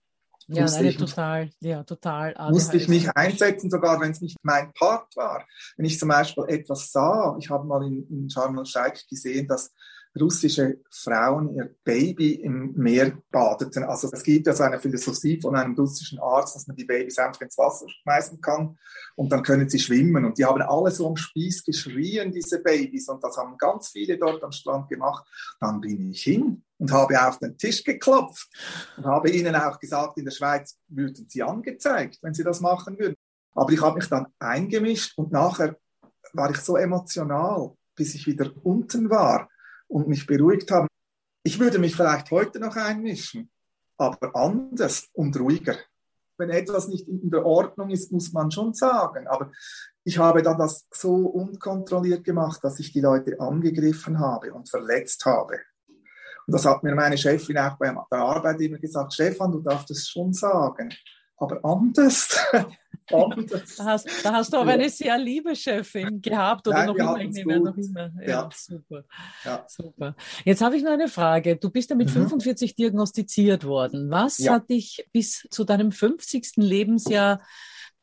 Ja, 0.50 0.66
nein, 0.66 0.98
total, 0.98 1.50
ja, 1.60 1.84
total. 1.84 2.34
ADHS. 2.38 2.52
Musste 2.54 2.78
ich 2.78 2.88
mich 2.88 3.10
einsetzen, 3.18 3.70
sogar 3.70 4.00
wenn 4.00 4.12
es 4.12 4.22
nicht 4.22 4.38
mein 4.44 4.72
Part 4.74 5.14
war. 5.18 5.46
Wenn 5.76 5.86
ich 5.86 6.00
zum 6.00 6.08
Beispiel 6.08 6.46
etwas 6.48 6.92
sah, 6.92 7.36
ich 7.38 7.50
habe 7.50 7.68
mal 7.68 7.86
in, 7.86 8.08
in 8.10 8.30
Sharm 8.30 8.58
el-Sheikh 8.58 9.08
gesehen, 9.10 9.48
dass 9.48 9.74
russische 10.20 10.80
Frauen 10.90 11.56
ihr 11.56 11.76
Baby 11.84 12.34
im 12.34 12.74
Meer 12.76 13.18
badeten. 13.32 13.84
Also 13.84 14.10
es 14.12 14.24
gibt 14.24 14.48
ja 14.48 14.54
so 14.54 14.64
eine 14.64 14.80
Philosophie 14.80 15.40
von 15.40 15.56
einem 15.56 15.76
russischen 15.76 16.20
Arzt, 16.20 16.56
dass 16.56 16.68
man 16.68 16.76
die 16.76 16.86
Babys 16.86 17.18
einfach 17.18 17.42
ins 17.42 17.58
Wasser 17.58 17.88
schmeißen 17.90 18.42
kann 18.42 18.78
und 19.16 19.32
dann 19.32 19.44
können 19.44 19.70
sie 19.70 19.80
schwimmen. 19.80 20.26
Und 20.26 20.38
die 20.38 20.46
haben 20.46 20.62
alle 20.62 20.92
so 20.92 21.08
am 21.08 21.18
Spieß 21.18 21.64
geschrien, 21.64 22.32
diese 22.32 22.62
Babys. 22.62 23.10
Und 23.10 23.24
das 23.24 23.38
haben 23.38 23.58
ganz 23.58 23.90
viele 23.90 24.18
dort 24.18 24.44
am 24.44 24.52
Strand 24.52 24.90
gemacht. 24.90 25.26
Dann 25.60 25.82
bin 25.82 26.12
ich 26.12 26.24
hin 26.24 26.64
und 26.78 26.92
habe 26.92 27.28
auf 27.28 27.40
den 27.40 27.58
Tisch 27.58 27.84
geklopft 27.84 28.48
und 28.98 29.06
habe 29.06 29.30
ihnen 29.30 29.56
auch 29.56 29.80
gesagt, 29.80 30.18
in 30.18 30.26
der 30.26 30.32
Schweiz 30.32 30.78
würden 30.88 31.28
sie 31.28 31.44
angezeigt, 31.44 32.20
wenn 32.22 32.34
sie 32.34 32.44
das 32.44 32.62
machen 32.62 32.98
würden. 33.00 33.16
Aber 33.54 33.72
ich 33.72 33.82
habe 33.82 33.96
mich 33.96 34.08
dann 34.08 34.28
eingemischt 34.40 35.18
und 35.18 35.32
nachher 35.32 35.78
war 36.34 36.52
ich 36.52 36.58
so 36.58 36.78
emotional, 36.78 37.76
bis 37.96 38.14
ich 38.14 38.28
wieder 38.28 38.52
unten 38.64 39.10
war 39.10 39.50
und 39.88 40.08
mich 40.08 40.26
beruhigt 40.26 40.72
haben. 40.72 40.88
Ich 41.44 41.60
würde 41.60 41.80
mich 41.80 41.96
vielleicht 41.96 42.32
heute 42.32 42.60
noch 42.60 42.76
einmischen, 42.76 43.50
aber 43.98 44.36
anders 44.36 45.10
und 45.14 45.38
ruhiger. 45.40 45.78
Wenn 46.38 46.50
etwas 46.50 46.88
nicht 46.88 47.08
in 47.08 47.32
der 47.32 47.46
Ordnung 47.46 47.90
ist, 47.90 48.12
muss 48.12 48.32
man 48.32 48.52
schon 48.52 48.74
sagen. 48.74 49.28
Aber 49.28 49.52
ich 50.04 50.20
habe 50.20 50.44
dann 50.44 50.58
das 50.58 50.88
so 50.92 51.16
unkontrolliert 51.16 52.24
gemacht, 52.24 52.64
dass 52.64 52.80
ich 52.80 52.92
die 52.92 53.02
Leute 53.02 53.40
angegriffen 53.40 54.20
habe 54.20 54.54
und 54.54 54.70
verletzt 54.70 55.26
habe. 55.26 55.60
Und 56.48 56.54
das 56.54 56.66
hat 56.66 56.84
mir 56.84 56.96
meine 56.96 57.18
Chefin 57.18 57.58
auch 57.58 57.78
bei 57.78 57.94
der 58.12 58.20
Arbeit 58.20 58.62
immer 58.62 58.78
gesagt, 58.78 59.14
Stefan, 59.14 59.52
du 59.52 59.60
darfst 59.60 59.92
es 59.92 60.08
schon 60.08 60.32
sagen, 60.32 60.94
aber 61.38 61.64
anders. 61.64 62.38
Da, 63.78 63.86
hast, 63.86 64.08
da 64.24 64.34
hast 64.34 64.54
du 64.54 64.58
aber 64.58 64.72
eine 64.72 64.90
sehr 64.90 65.18
liebe 65.18 65.56
Chefin 65.56 66.22
gehabt 66.22 66.68
oder 66.68 66.86
Nein, 66.86 66.88
noch 66.88 66.96
immer. 66.96 67.22
Ich 67.22 67.30
nehme 67.30 67.60
noch 67.60 67.78
immer. 67.78 68.12
Ja, 68.22 68.28
ja. 68.28 68.50
Super. 68.54 69.04
Ja. 69.46 69.66
super. 69.68 70.16
Jetzt 70.44 70.62
habe 70.62 70.76
ich 70.76 70.84
noch 70.84 70.92
eine 70.92 71.08
Frage. 71.08 71.56
Du 71.56 71.70
bist 71.70 71.90
ja 71.90 71.96
mit 71.96 72.10
mhm. 72.10 72.28
45 72.28 72.76
diagnostiziert 72.76 73.66
worden. 73.66 74.10
Was 74.12 74.40
ja. 74.40 74.54
hat 74.54 74.70
dich 74.70 75.08
bis 75.14 75.48
zu 75.50 75.64
deinem 75.64 75.92
50. 75.92 76.58
Lebensjahr 76.58 77.42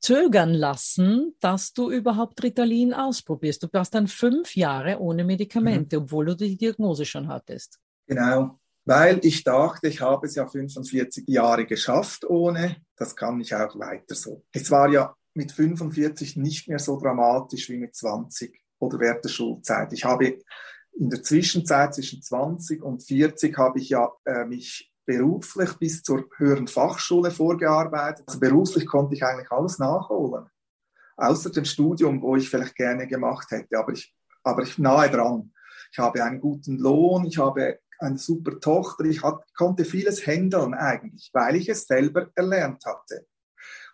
zögern 0.00 0.52
lassen, 0.52 1.34
dass 1.40 1.72
du 1.72 1.90
überhaupt 1.90 2.42
Ritalin 2.42 2.94
ausprobierst? 2.94 3.62
Du 3.62 3.68
warst 3.72 3.94
dann 3.94 4.08
fünf 4.08 4.56
Jahre 4.56 5.00
ohne 5.00 5.24
Medikamente, 5.24 5.96
mhm. 5.96 6.04
obwohl 6.04 6.26
du 6.26 6.34
die 6.36 6.56
Diagnose 6.56 7.04
schon 7.04 7.28
hattest. 7.28 7.78
Genau, 8.06 8.58
weil 8.84 9.20
ich 9.22 9.44
dachte, 9.44 9.88
ich 9.88 10.00
habe 10.00 10.26
es 10.26 10.34
ja 10.34 10.46
45 10.46 11.24
Jahre 11.28 11.66
geschafft 11.66 12.24
ohne, 12.24 12.76
das 12.96 13.16
kann 13.16 13.40
ich 13.40 13.54
auch 13.54 13.78
weiter 13.78 14.14
so. 14.14 14.44
Es 14.52 14.70
war 14.70 14.90
ja 14.90 15.14
mit 15.34 15.52
45 15.52 16.36
nicht 16.36 16.68
mehr 16.68 16.78
so 16.78 16.98
dramatisch 16.98 17.68
wie 17.68 17.78
mit 17.78 17.94
20 17.94 18.60
oder 18.78 19.00
während 19.00 19.24
der 19.24 19.30
Schulzeit. 19.30 19.92
Ich 19.92 20.04
habe 20.04 20.38
in 20.96 21.10
der 21.10 21.22
Zwischenzeit 21.22 21.94
zwischen 21.94 22.22
20 22.22 22.82
und 22.82 23.02
40 23.02 23.56
habe 23.58 23.80
ich 23.80 23.88
ja 23.88 24.12
äh, 24.24 24.44
mich 24.44 24.92
beruflich 25.06 25.72
bis 25.74 26.02
zur 26.02 26.28
höheren 26.36 26.68
Fachschule 26.68 27.30
vorgearbeitet. 27.30 28.24
Also 28.26 28.40
beruflich 28.40 28.86
konnte 28.86 29.14
ich 29.14 29.24
eigentlich 29.24 29.50
alles 29.50 29.78
nachholen. 29.78 30.46
Außer 31.16 31.50
dem 31.50 31.64
Studium, 31.64 32.22
wo 32.22 32.36
ich 32.36 32.48
vielleicht 32.48 32.74
gerne 32.74 33.06
gemacht 33.06 33.50
hätte, 33.50 33.78
aber 33.78 33.92
ich, 33.92 34.14
aber 34.42 34.62
ich 34.62 34.78
nahe 34.78 35.10
dran. 35.10 35.52
Ich 35.92 35.98
habe 35.98 36.24
einen 36.24 36.40
guten 36.40 36.78
Lohn, 36.78 37.24
ich 37.24 37.38
habe 37.38 37.78
eine 37.98 38.18
super 38.18 38.60
Tochter. 38.60 39.04
Ich 39.04 39.22
hat, 39.22 39.42
konnte 39.56 39.84
vieles 39.84 40.26
handeln 40.26 40.74
eigentlich, 40.74 41.30
weil 41.32 41.56
ich 41.56 41.68
es 41.68 41.86
selber 41.86 42.30
erlernt 42.34 42.84
hatte. 42.84 43.26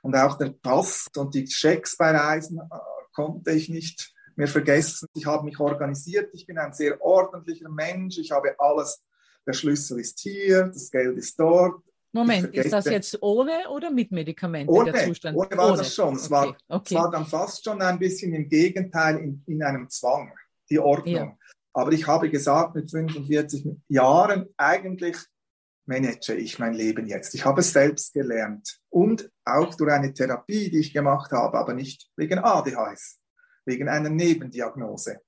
Und 0.03 0.17
auch 0.17 0.37
der 0.39 0.51
Pass 0.51 1.07
und 1.17 1.35
die 1.35 1.47
Schecks 1.47 1.97
bei 1.97 2.11
Reisen 2.11 2.59
äh, 2.59 2.79
konnte 3.13 3.53
ich 3.53 3.69
nicht 3.69 4.15
mehr 4.37 4.49
vergessen. 4.49 5.09
Ich 5.15 5.27
habe 5.27 5.45
mich 5.45 5.61
organisiert. 5.61 6.31
Ich 6.33 6.47
bin 6.47 6.59
ein 6.59 6.73
sehr 6.73 7.01
ordentlicher 7.01 7.69
Mensch. 7.69 8.19
Ich 8.19 8.31
habe 8.31 8.55
alles. 8.59 9.03
Der 9.47 9.55
Schlüssel 9.55 10.01
ist 10.01 10.21
hier, 10.21 10.65
das 10.65 10.91
Geld 10.91 11.17
ist 11.17 11.39
dort. 11.41 11.83
Moment, 12.13 12.55
ist 12.55 12.73
das 12.73 12.85
jetzt 12.87 13.23
ohne 13.23 13.69
oder 13.71 13.91
mit 13.91 14.11
Medikamenten 14.11 14.73
ohne, 14.73 14.93
der 14.93 15.07
Zustand? 15.07 15.37
Ohne 15.37 15.57
war 15.57 15.69
ohne. 15.69 15.79
das 15.79 15.95
schon. 15.95 16.17
Es, 16.17 16.25
okay. 16.25 16.33
war, 16.33 16.57
okay. 16.69 16.95
es 16.95 16.95
war 16.95 17.11
dann 17.11 17.27
fast 17.27 17.65
schon 17.65 17.81
ein 17.81 17.99
bisschen 17.99 18.35
im 18.35 18.49
Gegenteil 18.49 19.19
in, 19.19 19.43
in 19.47 19.63
einem 19.63 19.89
Zwang, 19.89 20.33
die 20.69 20.79
Ordnung. 20.79 21.15
Ja. 21.15 21.39
Aber 21.73 21.93
ich 21.93 22.07
habe 22.07 22.31
gesagt, 22.31 22.75
mit 22.75 22.91
45 22.91 23.67
Jahren 23.89 24.47
eigentlich 24.57 25.17
manage 25.87 26.35
ich 26.35 26.59
mein 26.59 26.75
Leben 26.75 27.07
jetzt. 27.07 27.35
Ich 27.35 27.45
habe 27.45 27.61
es 27.61 27.73
selbst 27.73 28.13
gelernt 28.13 28.79
und 28.91 29.31
auch 29.45 29.75
durch 29.75 29.93
eine 29.93 30.13
Therapie, 30.13 30.71
die 30.71 30.81
ich 30.81 30.93
gemacht 30.93 31.33
habe, 31.33 31.59
aber 31.59 31.75
nicht 31.75 32.09
wegen 32.17 32.39
ADHS, 32.39 33.19
wegen 33.65 33.89
einer 33.89 34.09
Nebendiagnose. 34.09 35.21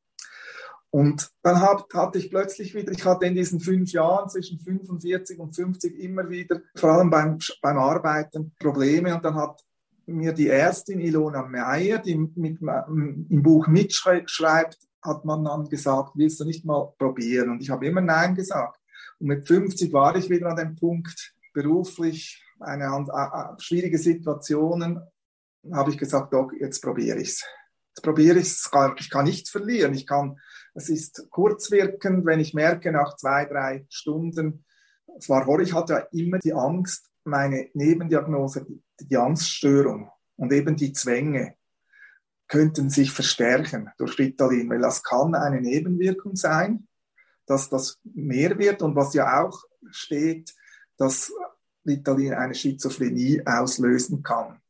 Und 0.95 1.31
dann 1.43 1.61
hab, 1.61 1.93
hatte 1.95 2.19
ich 2.19 2.31
plötzlich 2.31 2.75
wieder, 2.75 2.93
ich 2.93 3.05
hatte 3.05 3.25
in 3.25 3.35
diesen 3.35 3.61
fünf 3.61 3.91
Jahren 3.93 4.29
zwischen 4.29 4.59
45 4.61 5.39
und 5.39 5.57
50 5.57 5.99
immer 5.99 6.29
wieder, 6.29 6.61
vor 6.77 6.91
allem 6.91 7.09
beim, 7.09 7.39
beim 7.63 7.79
Arbeiten, 7.79 8.55
Probleme. 8.59 9.15
Und 9.15 9.25
dann 9.25 9.35
hat 9.35 9.65
mir 10.05 10.33
die 10.33 10.49
Ärztin 10.49 11.01
Ilona 11.01 11.45
Meyer, 11.45 11.99
die 11.99 12.15
mit, 12.15 12.61
im 12.61 13.43
Buch 13.43 13.67
mitschreibt, 13.69 14.77
hat 15.03 15.25
man 15.25 15.45
dann 15.45 15.69
gesagt, 15.69 16.13
willst 16.15 16.41
du 16.41 16.45
nicht 16.45 16.65
mal 16.65 16.93
probieren? 16.99 17.51
Und 17.51 17.63
ich 17.63 17.71
habe 17.71 17.87
immer 17.87 18.01
Nein 18.01 18.35
gesagt. 18.35 18.79
Und 19.19 19.27
mit 19.27 19.47
50 19.47 19.93
war 19.93 20.17
ich 20.17 20.31
wieder 20.31 20.49
an 20.49 20.57
dem 20.57 20.77
Punkt, 20.77 21.35
beruflich, 21.53 22.43
eine 22.61 22.85
äh, 22.85 23.61
schwierige 23.61 23.99
Situationen, 23.99 25.01
habe 25.73 25.91
ich 25.91 25.99
gesagt, 25.99 26.33
doch, 26.33 26.51
jetzt 26.53 26.81
probiere 26.81 27.19
ich 27.19 27.29
es. 27.29 27.45
Jetzt 27.95 28.03
probiere 28.03 28.39
ich 28.39 28.47
es. 28.47 28.71
Ich 28.99 29.11
kann 29.11 29.25
nichts 29.25 29.51
verlieren. 29.51 29.95
Ich 29.95 30.07
kann, 30.07 30.39
es 30.75 30.89
ist 30.89 31.27
kurzwirkend, 31.31 32.25
wenn 32.25 32.41
ich 32.41 32.55
merke, 32.55 32.91
nach 32.91 33.17
zwei, 33.17 33.45
drei 33.45 33.87
Stunden, 33.89 34.65
es 35.19 35.29
war 35.29 35.45
horror, 35.47 35.61
ich 35.61 35.75
hatte 35.75 35.93
ja 35.93 35.99
immer 36.13 36.39
die 36.39 36.55
Angst, 36.55 37.11
meine 37.25 37.69
Nebendiagnose, 37.75 38.67
die 38.99 39.17
Angststörung 39.17 40.11
und 40.37 40.53
eben 40.53 40.75
die 40.75 40.93
Zwänge 40.93 41.57
könnten 42.53 42.91
sich 42.91 43.11
verstärken 43.11 43.91
durch 43.97 44.19
Ritalin, 44.19 44.69
weil 44.69 44.81
das 44.81 45.03
kann 45.03 45.35
eine 45.35 45.63
Nebenwirkung 45.63 46.37
sein, 46.37 46.87
dass 47.47 47.71
das 47.71 47.99
mehr 48.05 48.59
wird 48.59 48.83
und 48.83 48.95
was 48.95 49.15
ja 49.15 49.43
auch 49.43 49.65
steht, 49.91 50.53
dass 50.99 51.33
Ritalin 51.87 52.35
eine 52.35 52.55
Schizophrenie 52.55 53.43
auslösen 53.47 54.23
kann. 54.23 54.61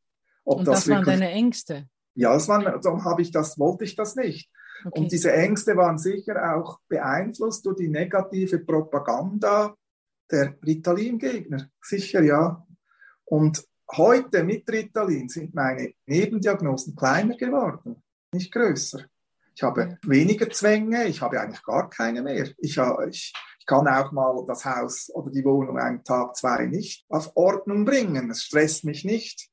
Ob 0.44 0.60
und 0.60 0.68
das, 0.68 0.84
das 0.84 0.88
waren 0.90 1.04
deine 1.04 1.30
Ängste? 1.30 1.88
Ja, 2.14 2.32
das 2.34 2.46
waren, 2.46 2.62
darum 2.80 3.04
habe 3.04 3.20
ich 3.20 3.32
das, 3.32 3.58
wollte 3.58 3.82
ich 3.82 3.96
das 3.96 4.14
nicht. 4.14 4.48
Okay. 4.84 5.00
Und 5.00 5.10
diese 5.10 5.32
Ängste 5.32 5.76
waren 5.76 5.98
sicher 5.98 6.54
auch 6.54 6.78
beeinflusst 6.86 7.66
durch 7.66 7.78
die 7.78 7.88
negative 7.88 8.60
Propaganda 8.60 9.74
der 10.30 10.56
Ritalin-Gegner. 10.64 11.68
Sicher, 11.80 12.22
ja. 12.22 12.64
Und 13.24 13.64
Heute 13.94 14.42
mit 14.42 14.66
Ritalin 14.70 15.28
sind 15.28 15.54
meine 15.54 15.92
Nebendiagnosen 16.06 16.96
kleiner 16.96 17.36
geworden, 17.36 18.02
nicht 18.32 18.50
größer. 18.50 19.00
Ich 19.54 19.62
habe 19.62 19.98
weniger 20.06 20.48
Zwänge, 20.48 21.04
ich 21.04 21.20
habe 21.20 21.38
eigentlich 21.38 21.62
gar 21.62 21.90
keine 21.90 22.22
mehr. 22.22 22.46
Ich, 22.56 22.78
ich, 22.78 23.32
ich 23.58 23.66
kann 23.66 23.86
auch 23.86 24.10
mal 24.10 24.46
das 24.46 24.64
Haus 24.64 25.10
oder 25.12 25.30
die 25.30 25.44
Wohnung 25.44 25.78
einen 25.78 26.02
Tag, 26.04 26.36
zwei 26.36 26.64
nicht 26.64 27.04
auf 27.10 27.32
Ordnung 27.34 27.84
bringen. 27.84 28.30
Es 28.30 28.44
stresst 28.44 28.84
mich 28.84 29.04
nicht. 29.04 29.50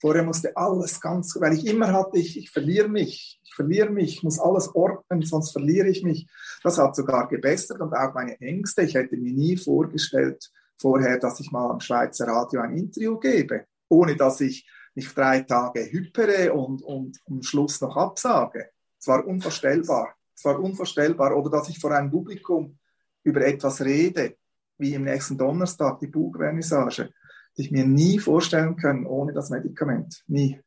Vorher 0.00 0.22
musste 0.22 0.56
alles 0.56 0.98
ganz, 0.98 1.36
weil 1.38 1.52
ich 1.52 1.66
immer 1.66 1.92
hatte, 1.92 2.18
ich, 2.18 2.38
ich 2.38 2.50
verliere 2.50 2.88
mich, 2.88 3.38
ich 3.44 3.54
verliere 3.54 3.90
mich, 3.90 4.14
ich 4.14 4.22
muss 4.22 4.38
alles 4.38 4.74
ordnen, 4.74 5.20
sonst 5.22 5.50
verliere 5.50 5.88
ich 5.88 6.02
mich. 6.02 6.26
Das 6.62 6.78
hat 6.78 6.96
sogar 6.96 7.28
gebessert 7.28 7.82
und 7.82 7.92
auch 7.92 8.14
meine 8.14 8.40
Ängste. 8.40 8.82
Ich 8.82 8.94
hätte 8.94 9.18
mir 9.18 9.32
nie 9.34 9.58
vorgestellt, 9.58 10.50
vorher, 10.80 11.18
dass 11.18 11.40
ich 11.40 11.50
mal 11.50 11.70
am 11.70 11.80
Schweizer 11.80 12.26
Radio 12.26 12.60
ein 12.60 12.76
Interview 12.76 13.18
gebe. 13.18 13.66
ohne 13.90 14.16
dass 14.16 14.40
ich 14.42 14.68
nicht 14.94 15.16
drei 15.16 15.40
Tage 15.40 15.90
hypere 15.90 16.52
und, 16.52 16.82
und 16.82 17.18
am 17.26 17.42
Schluss 17.42 17.80
noch 17.80 17.96
absage. 17.96 18.70
Es 18.98 19.06
war 19.06 19.26
unvorstellbar. 19.26 20.14
Es 20.34 20.44
war 20.44 20.60
unvorstellbar. 20.60 21.36
Oder 21.36 21.50
dass 21.50 21.68
ich 21.68 21.78
vor 21.78 21.92
einem 21.92 22.10
Publikum 22.10 22.78
über 23.22 23.46
etwas 23.46 23.80
rede, 23.80 24.36
wie 24.76 24.94
im 24.94 25.04
nächsten 25.04 25.38
Donnerstag 25.38 26.00
die 26.00 26.08
Bugvernissage, 26.08 27.10
die 27.56 27.62
ich 27.62 27.70
mir 27.70 27.86
nie 27.86 28.18
vorstellen 28.18 28.76
können 28.76 29.06
ohne 29.06 29.32
das 29.32 29.50
Medikament. 29.50 30.22
Nie. 30.26 30.60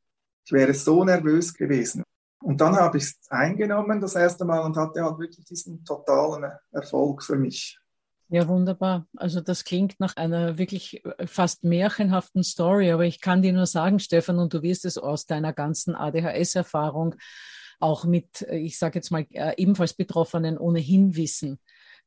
Ich 0.46 0.52
wäre 0.52 0.74
so 0.74 1.04
nervös 1.04 1.54
gewesen. 1.54 2.04
Und 2.42 2.60
dann 2.60 2.76
habe 2.76 2.98
ich 2.98 3.04
es 3.04 3.20
eingenommen 3.30 4.02
das 4.02 4.16
erste 4.16 4.46
Mal 4.46 4.62
und 4.62 4.76
hatte 4.76 5.04
halt 5.04 5.20
wirklich 5.20 5.46
diesen 5.46 5.84
totalen 5.86 6.52
Erfolg 6.72 7.22
für 7.22 7.36
mich. 7.36 7.80
Ja, 8.34 8.48
wunderbar. 8.48 9.08
Also 9.18 9.42
das 9.42 9.66
klingt 9.66 10.00
nach 10.00 10.16
einer 10.16 10.58
wirklich 10.58 11.04
äh, 11.04 11.28
fast 11.28 11.66
märchenhaften 11.66 12.44
Story, 12.46 12.90
aber 12.92 13.04
ich 13.06 13.20
kann 13.20 13.42
dir 13.42 13.52
nur 13.52 13.66
sagen, 13.66 14.00
Stefan, 14.00 14.40
und 14.40 14.54
du 14.54 14.62
wirst 14.64 14.86
es 14.86 14.98
aus 14.98 15.26
deiner 15.26 15.52
ganzen 15.52 15.96
ADHS-Erfahrung 15.96 17.16
auch 17.82 18.06
mit, 18.06 18.44
äh, 18.44 18.56
ich 18.56 18.78
sage 18.80 19.00
jetzt 19.00 19.12
mal, 19.12 19.26
äh, 19.32 19.54
ebenfalls 19.58 19.94
Betroffenen 19.94 20.58
ohnehin 20.58 21.18
wissen. 21.18 21.60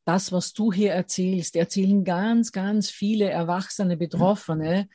Das, 0.06 0.32
was 0.32 0.54
du 0.54 0.72
hier 0.72 0.92
erzählst, 0.94 1.56
erzählen 1.56 2.04
ganz, 2.04 2.52
ganz 2.52 2.88
viele 2.88 3.28
erwachsene 3.28 3.98
Betroffene, 3.98 4.88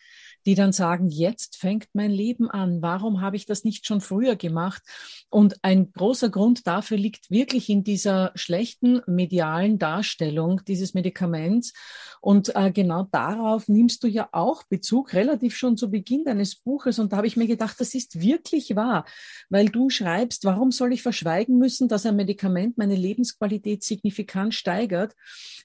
die 0.46 0.55
dann 0.55 0.72
sagen, 0.72 1.10
jetzt 1.10 1.58
fängt 1.58 1.88
mein 1.93 2.12
Leben 2.12 2.50
an. 2.50 2.81
Warum 2.81 3.22
habe 3.22 3.36
ich 3.36 3.46
das 3.46 3.63
nicht 3.63 3.86
schon 3.86 4.01
früher 4.01 4.36
gemacht? 4.36 4.81
Und 5.29 5.58
ein 5.63 5.91
großer 5.91 6.29
Grund 6.29 6.67
dafür 6.67 6.98
liegt 6.98 7.29
wirklich 7.29 7.69
in 7.69 7.84
dieser 7.84 8.31
schlechten 8.36 9.01
medialen 9.08 9.77
Darstellung 9.77 10.62
dieses 10.67 10.93
Medikaments. 10.93 11.74
Und 12.22 12.55
äh, 12.55 12.72
genau 12.72 13.08
darauf 13.12 13.67
nimmst 13.67 14.03
du 14.03 14.08
ja 14.08 14.29
auch 14.31 14.63
Bezug, 14.63 15.13
relativ 15.13 15.55
schon 15.55 15.77
zu 15.77 15.89
Beginn 15.89 16.24
deines 16.24 16.55
Buches. 16.55 17.00
Und 17.00 17.13
da 17.13 17.17
habe 17.17 17.27
ich 17.27 17.38
mir 17.38 17.48
gedacht, 17.48 17.79
das 17.79 17.93
ist 17.93 18.19
wirklich 18.22 18.75
wahr, 18.75 19.05
weil 19.50 19.67
du 19.67 19.89
schreibst, 19.89 20.43
warum 20.46 20.72
soll 20.72 20.93
ich 20.93 21.01
verschweigen 21.01 21.58
müssen, 21.58 21.88
dass 21.88 22.05
ein 22.05 22.15
Medikament 22.15 22.77
meine 22.77 22.96
Lebensqualität 22.96 23.84
signifikant 23.84 24.53
steigert, 24.53 25.15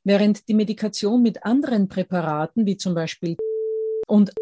während 0.05 0.49
die 0.49 0.55
Medikation 0.55 1.23
mit 1.23 1.45
anderen 1.45 1.89
Präparaten, 1.89 2.67
wie 2.67 2.77
zum 2.77 2.95
Beispiel 2.95 3.37
und 4.07 4.33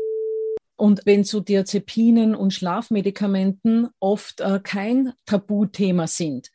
und 0.83 1.03
wenn 1.05 1.23
zu 1.23 1.39
Diazepinen 1.39 2.35
und 2.35 2.53
Schlafmedikamenten 2.53 3.91
oft 4.01 4.41
äh, 4.41 4.59
kein 4.61 5.12
Tabuthema 5.27 6.09
sind. 6.09 6.51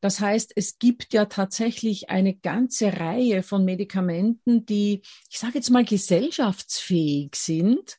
Das 0.00 0.20
heißt, 0.20 0.52
es 0.56 0.78
gibt 0.78 1.12
ja 1.12 1.26
tatsächlich 1.26 2.08
eine 2.10 2.34
ganze 2.34 2.98
Reihe 2.98 3.42
von 3.42 3.64
Medikamenten, 3.64 4.64
die, 4.64 5.02
ich 5.28 5.38
sage 5.38 5.54
jetzt 5.54 5.70
mal, 5.70 5.84
gesellschaftsfähig 5.84 7.36
sind 7.36 7.98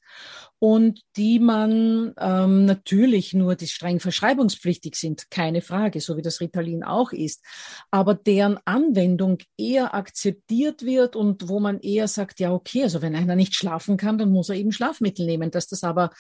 und 0.63 1.01
die 1.15 1.39
man 1.39 2.13
ähm, 2.19 2.65
natürlich 2.65 3.33
nur, 3.33 3.55
die 3.55 3.67
streng 3.67 3.99
verschreibungspflichtig 3.99 4.95
sind, 4.95 5.31
keine 5.31 5.61
Frage, 5.61 6.01
so 6.01 6.17
wie 6.17 6.21
das 6.21 6.39
Ritalin 6.39 6.83
auch 6.83 7.11
ist, 7.11 7.43
aber 7.89 8.13
deren 8.13 8.59
Anwendung 8.65 9.39
eher 9.57 9.95
akzeptiert 9.95 10.83
wird 10.83 11.15
und 11.15 11.49
wo 11.49 11.59
man 11.59 11.79
eher 11.79 12.07
sagt, 12.07 12.39
ja, 12.39 12.51
okay, 12.51 12.83
also 12.83 13.01
wenn 13.01 13.15
einer 13.15 13.35
nicht 13.35 13.55
schlafen 13.55 13.97
kann, 13.97 14.19
dann 14.19 14.31
muss 14.31 14.49
er 14.49 14.55
eben 14.55 14.71
Schlafmittel 14.71 15.25
nehmen, 15.25 15.49
dass 15.49 15.67
das 15.67 15.83
aber 15.83 16.11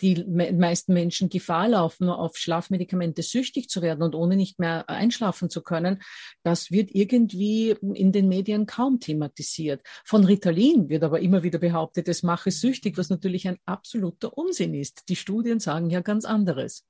die 0.00 0.24
meisten 0.24 0.92
Menschen 0.92 1.28
Gefahr 1.28 1.68
laufen, 1.68 2.08
auf 2.08 2.36
Schlafmedikamente 2.36 3.22
süchtig 3.22 3.68
zu 3.68 3.82
werden 3.82 4.02
und 4.02 4.14
ohne 4.14 4.36
nicht 4.36 4.58
mehr 4.58 4.88
einschlafen 4.88 5.50
zu 5.50 5.62
können, 5.62 6.02
das 6.42 6.70
wird 6.70 6.90
irgendwie 6.92 7.76
in 7.94 8.12
den 8.12 8.28
Medien 8.28 8.66
kaum 8.66 9.00
thematisiert. 9.00 9.82
Von 10.04 10.24
Ritalin 10.24 10.88
wird 10.88 11.04
aber 11.04 11.20
immer 11.20 11.42
wieder 11.42 11.58
behauptet, 11.58 12.08
es 12.08 12.22
mache 12.22 12.50
süchtig, 12.50 12.96
was 12.98 13.10
natürlich 13.10 13.48
ein 13.48 13.58
absoluter 13.64 14.36
Unsinn 14.36 14.74
ist. 14.74 15.08
Die 15.08 15.16
Studien 15.16 15.60
sagen 15.60 15.90
ja 15.90 16.00
ganz 16.00 16.24
anderes. 16.24 16.84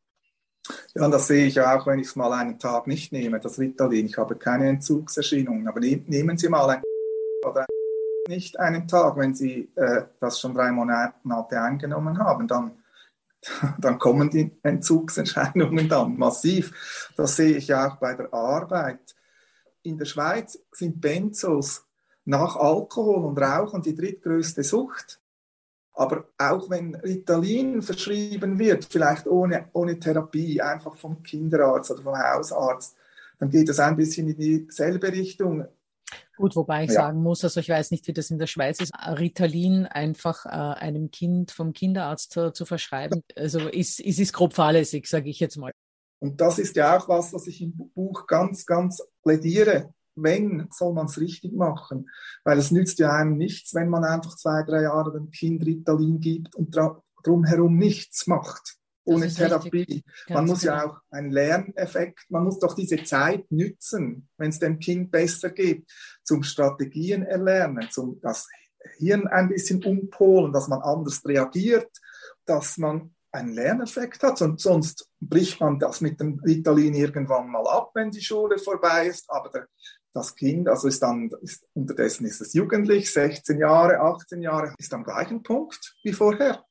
Ja, 0.94 1.04
und 1.04 1.10
das 1.12 1.26
sehe 1.26 1.46
ich 1.46 1.60
auch, 1.60 1.86
wenn 1.86 1.98
ich 1.98 2.08
es 2.08 2.16
mal 2.16 2.32
einen 2.32 2.58
Tag 2.58 2.86
nicht 2.86 3.12
nehme, 3.12 3.40
das 3.40 3.58
Ritalin. 3.58 4.06
Ich 4.06 4.18
habe 4.18 4.36
keine 4.36 4.68
Entzugserscheinungen, 4.68 5.66
aber 5.68 5.80
ne-, 5.80 6.02
nehmen 6.06 6.36
Sie 6.36 6.48
mal 6.48 6.68
ein 6.68 6.82
oder 7.46 7.66
nicht 8.28 8.58
einen 8.60 8.86
Tag, 8.86 9.16
wenn 9.16 9.34
Sie 9.34 9.70
äh, 9.74 10.02
das 10.20 10.38
schon 10.38 10.54
drei 10.54 10.70
Monate 10.70 11.60
eingenommen 11.60 12.18
haben, 12.18 12.46
dann 12.46 12.72
dann 13.78 13.98
kommen 13.98 14.30
die 14.30 14.50
Entzugserscheinungen 14.62 15.88
dann 15.88 16.16
massiv. 16.16 17.10
Das 17.16 17.36
sehe 17.36 17.56
ich 17.56 17.72
auch 17.74 17.96
bei 17.96 18.14
der 18.14 18.32
Arbeit. 18.32 19.14
In 19.82 19.98
der 19.98 20.06
Schweiz 20.06 20.58
sind 20.72 21.00
Benzos 21.00 21.84
nach 22.24 22.56
Alkohol 22.56 23.24
und 23.24 23.38
Rauchen 23.38 23.82
die 23.82 23.94
drittgrößte 23.94 24.62
Sucht. 24.62 25.20
Aber 25.94 26.28
auch 26.36 26.70
wenn 26.70 26.94
Ritalin 26.94 27.82
verschrieben 27.82 28.58
wird, 28.58 28.84
vielleicht 28.84 29.26
ohne, 29.26 29.68
ohne 29.72 29.98
Therapie, 29.98 30.60
einfach 30.60 30.94
vom 30.94 31.22
Kinderarzt 31.22 31.90
oder 31.90 32.02
vom 32.02 32.16
Hausarzt, 32.16 32.96
dann 33.38 33.50
geht 33.50 33.68
es 33.68 33.80
ein 33.80 33.96
bisschen 33.96 34.28
in 34.28 34.36
dieselbe 34.36 35.10
Richtung. 35.10 35.66
Gut, 36.38 36.54
wobei 36.54 36.84
ich 36.84 36.90
ja. 36.90 37.02
sagen 37.02 37.20
muss, 37.20 37.42
also 37.42 37.58
ich 37.58 37.68
weiß 37.68 37.90
nicht, 37.90 38.06
wie 38.06 38.12
das 38.12 38.30
in 38.30 38.38
der 38.38 38.46
Schweiz 38.46 38.80
ist, 38.80 38.92
Ritalin 38.94 39.86
einfach 39.86 40.46
äh, 40.46 40.48
einem 40.48 41.10
Kind 41.10 41.50
vom 41.50 41.72
Kinderarzt 41.72 42.30
zu, 42.30 42.52
zu 42.52 42.64
verschreiben, 42.64 43.24
also 43.36 43.58
ist, 43.68 43.98
ist, 43.98 44.20
ist 44.20 44.32
grob 44.32 44.54
fahrlässig, 44.54 45.08
sage 45.08 45.28
ich 45.28 45.40
jetzt 45.40 45.56
mal. 45.56 45.72
Und 46.20 46.40
das 46.40 46.60
ist 46.60 46.76
ja 46.76 46.96
auch 46.96 47.08
was, 47.08 47.32
was 47.32 47.48
ich 47.48 47.60
im 47.60 47.76
Buch 47.76 48.26
ganz, 48.28 48.66
ganz 48.66 49.02
plädiere. 49.22 49.92
Wenn, 50.14 50.68
soll 50.70 50.94
man 50.94 51.06
es 51.06 51.20
richtig 51.20 51.52
machen. 51.52 52.08
Weil 52.44 52.58
es 52.58 52.72
nützt 52.72 52.98
ja 52.98 53.12
einem 53.12 53.36
nichts, 53.36 53.74
wenn 53.74 53.88
man 53.88 54.04
einfach 54.04 54.36
zwei, 54.36 54.64
drei 54.64 54.82
Jahre 54.82 55.12
dem 55.12 55.30
Kind 55.30 55.64
Ritalin 55.64 56.18
gibt 56.18 56.56
und 56.56 56.76
drumherum 57.24 57.76
nichts 57.76 58.26
macht 58.26 58.78
ohne 59.08 59.28
Therapie. 59.28 60.04
Man 60.28 60.46
muss 60.46 60.60
genau. 60.60 60.72
ja 60.74 60.86
auch 60.86 60.98
einen 61.10 61.30
Lerneffekt, 61.30 62.30
man 62.30 62.44
muss 62.44 62.58
doch 62.58 62.74
diese 62.74 63.02
Zeit 63.04 63.50
nützen, 63.50 64.28
wenn 64.36 64.50
es 64.50 64.58
dem 64.58 64.78
Kind 64.78 65.10
besser 65.10 65.50
geht, 65.50 65.86
zum 66.22 66.42
Strategien 66.42 67.22
erlernen, 67.22 67.88
zum 67.90 68.20
das 68.20 68.46
Hirn 68.98 69.26
ein 69.26 69.48
bisschen 69.48 69.82
umpolen, 69.84 70.52
dass 70.52 70.68
man 70.68 70.80
anders 70.80 71.24
reagiert, 71.24 71.90
dass 72.44 72.78
man 72.78 73.14
einen 73.32 73.52
Lerneffekt 73.52 74.22
hat. 74.22 74.40
Und 74.42 74.60
sonst 74.60 75.08
bricht 75.20 75.60
man 75.60 75.78
das 75.78 76.00
mit 76.00 76.20
dem 76.20 76.40
Ritalin 76.40 76.94
irgendwann 76.94 77.50
mal 77.50 77.66
ab, 77.66 77.90
wenn 77.94 78.10
die 78.10 78.22
Schule 78.22 78.58
vorbei 78.58 79.08
ist. 79.08 79.28
Aber 79.28 79.50
der, 79.50 79.66
das 80.12 80.34
Kind, 80.34 80.68
also 80.68 80.88
ist 80.88 81.02
dann, 81.02 81.30
ist, 81.42 81.64
unterdessen 81.74 82.26
ist 82.26 82.40
es 82.40 82.54
jugendlich, 82.54 83.12
16 83.12 83.58
Jahre, 83.58 84.00
18 84.00 84.42
Jahre, 84.42 84.74
ist 84.78 84.94
am 84.94 85.04
gleichen 85.04 85.42
Punkt 85.42 85.96
wie 86.02 86.12
vorher. 86.12 86.64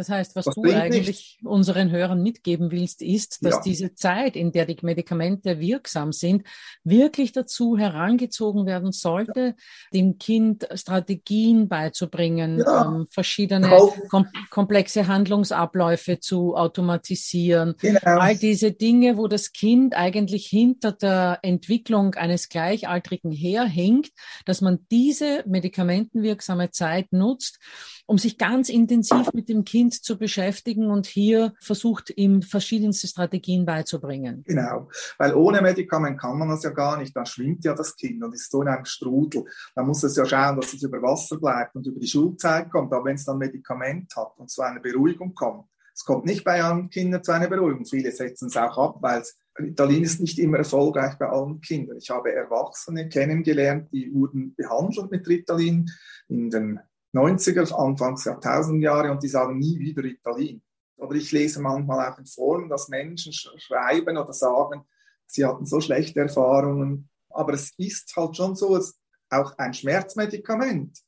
Das 0.00 0.08
heißt, 0.08 0.34
was 0.34 0.46
das 0.46 0.54
du 0.54 0.62
eigentlich 0.62 1.36
nicht. 1.42 1.44
unseren 1.44 1.90
Hörern 1.90 2.22
mitgeben 2.22 2.70
willst, 2.70 3.02
ist, 3.02 3.44
dass 3.44 3.56
ja. 3.56 3.60
diese 3.66 3.92
Zeit, 3.92 4.34
in 4.34 4.50
der 4.50 4.64
die 4.64 4.78
Medikamente 4.80 5.60
wirksam 5.60 6.12
sind, 6.12 6.46
wirklich 6.84 7.32
dazu 7.32 7.76
herangezogen 7.76 8.64
werden 8.64 8.92
sollte, 8.92 9.56
dem 9.92 10.16
Kind 10.16 10.66
Strategien 10.72 11.68
beizubringen, 11.68 12.60
ja. 12.60 12.86
ähm, 12.86 13.08
verschiedene 13.10 13.68
kom 14.08 14.24
komplexe 14.48 15.06
Handlungsabläufe 15.06 16.18
zu 16.18 16.56
automatisieren. 16.56 17.74
Genau. 17.78 18.00
All 18.02 18.38
diese 18.38 18.72
Dinge, 18.72 19.18
wo 19.18 19.28
das 19.28 19.52
Kind 19.52 19.94
eigentlich 19.94 20.46
hinter 20.46 20.92
der 20.92 21.40
Entwicklung 21.42 22.14
eines 22.14 22.48
Gleichaltrigen 22.48 23.32
herhinkt, 23.32 24.12
dass 24.46 24.62
man 24.62 24.78
diese 24.90 25.44
medikamentenwirksame 25.46 26.70
Zeit 26.70 27.12
nutzt, 27.12 27.58
um 28.06 28.16
sich 28.16 28.38
ganz 28.38 28.70
intensiv 28.70 29.34
mit 29.34 29.50
dem 29.50 29.64
Kind 29.64 29.89
zu 29.92 30.18
beschäftigen 30.18 30.90
und 30.90 31.06
hier 31.06 31.54
versucht, 31.60 32.10
ihm 32.16 32.42
verschiedenste 32.42 33.06
Strategien 33.06 33.64
beizubringen. 33.66 34.44
Genau, 34.46 34.88
weil 35.18 35.34
ohne 35.34 35.60
Medikament 35.60 36.20
kann 36.20 36.38
man 36.38 36.48
das 36.48 36.62
ja 36.62 36.70
gar 36.70 36.98
nicht. 36.98 37.14
Dann 37.16 37.26
schwimmt 37.26 37.64
ja 37.64 37.74
das 37.74 37.96
Kind 37.96 38.22
und 38.22 38.34
ist 38.34 38.50
so 38.50 38.62
in 38.62 38.68
einem 38.68 38.84
Strudel. 38.84 39.44
Dann 39.74 39.86
muss 39.86 40.02
es 40.02 40.16
ja 40.16 40.24
schauen, 40.24 40.60
dass 40.60 40.72
es 40.72 40.82
über 40.82 41.02
Wasser 41.02 41.38
bleibt 41.38 41.74
und 41.74 41.86
über 41.86 42.00
die 42.00 42.08
Schulzeit 42.08 42.70
kommt. 42.70 42.92
Aber 42.92 43.04
wenn 43.04 43.16
es 43.16 43.24
dann 43.24 43.38
Medikament 43.38 44.14
hat 44.16 44.32
und 44.38 44.50
zu 44.50 44.62
einer 44.62 44.80
Beruhigung 44.80 45.34
kommt, 45.34 45.66
es 45.94 46.04
kommt 46.04 46.24
nicht 46.24 46.44
bei 46.44 46.62
allen 46.62 46.88
Kindern 46.88 47.22
zu 47.22 47.32
einer 47.32 47.48
Beruhigung. 47.48 47.84
Viele 47.84 48.10
setzen 48.10 48.48
es 48.48 48.56
auch 48.56 48.78
ab, 48.78 48.96
weil 49.00 49.22
Ritalin 49.58 50.02
ist 50.02 50.20
nicht 50.20 50.38
immer 50.38 50.58
erfolgreich 50.58 51.18
bei 51.18 51.26
allen 51.26 51.60
Kindern. 51.60 51.98
Ich 51.98 52.10
habe 52.10 52.32
Erwachsene 52.32 53.08
kennengelernt, 53.08 53.88
die 53.92 54.12
wurden 54.12 54.54
behandelt 54.54 55.10
mit 55.10 55.28
Ritalin 55.28 55.90
in 56.28 56.50
den 56.50 56.80
90er, 57.12 57.72
Anfangs 57.72 58.24
Jahrtausendjahre 58.24 59.10
und 59.10 59.22
die 59.22 59.28
sagen 59.28 59.58
nie 59.58 59.78
wieder 59.78 60.02
Ritalin. 60.02 60.62
Oder 60.96 61.14
ich 61.14 61.32
lese 61.32 61.60
manchmal 61.60 62.10
auch 62.10 62.18
in 62.18 62.26
Foren, 62.26 62.68
dass 62.68 62.88
Menschen 62.88 63.32
schreiben 63.32 64.16
oder 64.16 64.32
sagen, 64.32 64.82
sie 65.26 65.44
hatten 65.44 65.64
so 65.64 65.80
schlechte 65.80 66.20
Erfahrungen. 66.20 67.08
Aber 67.30 67.54
es 67.54 67.72
ist 67.78 68.14
halt 68.16 68.36
schon 68.36 68.54
so, 68.54 68.76
es, 68.76 68.98
auch 69.30 69.56
ein 69.58 69.72
Schmerzmedikament 69.72 70.98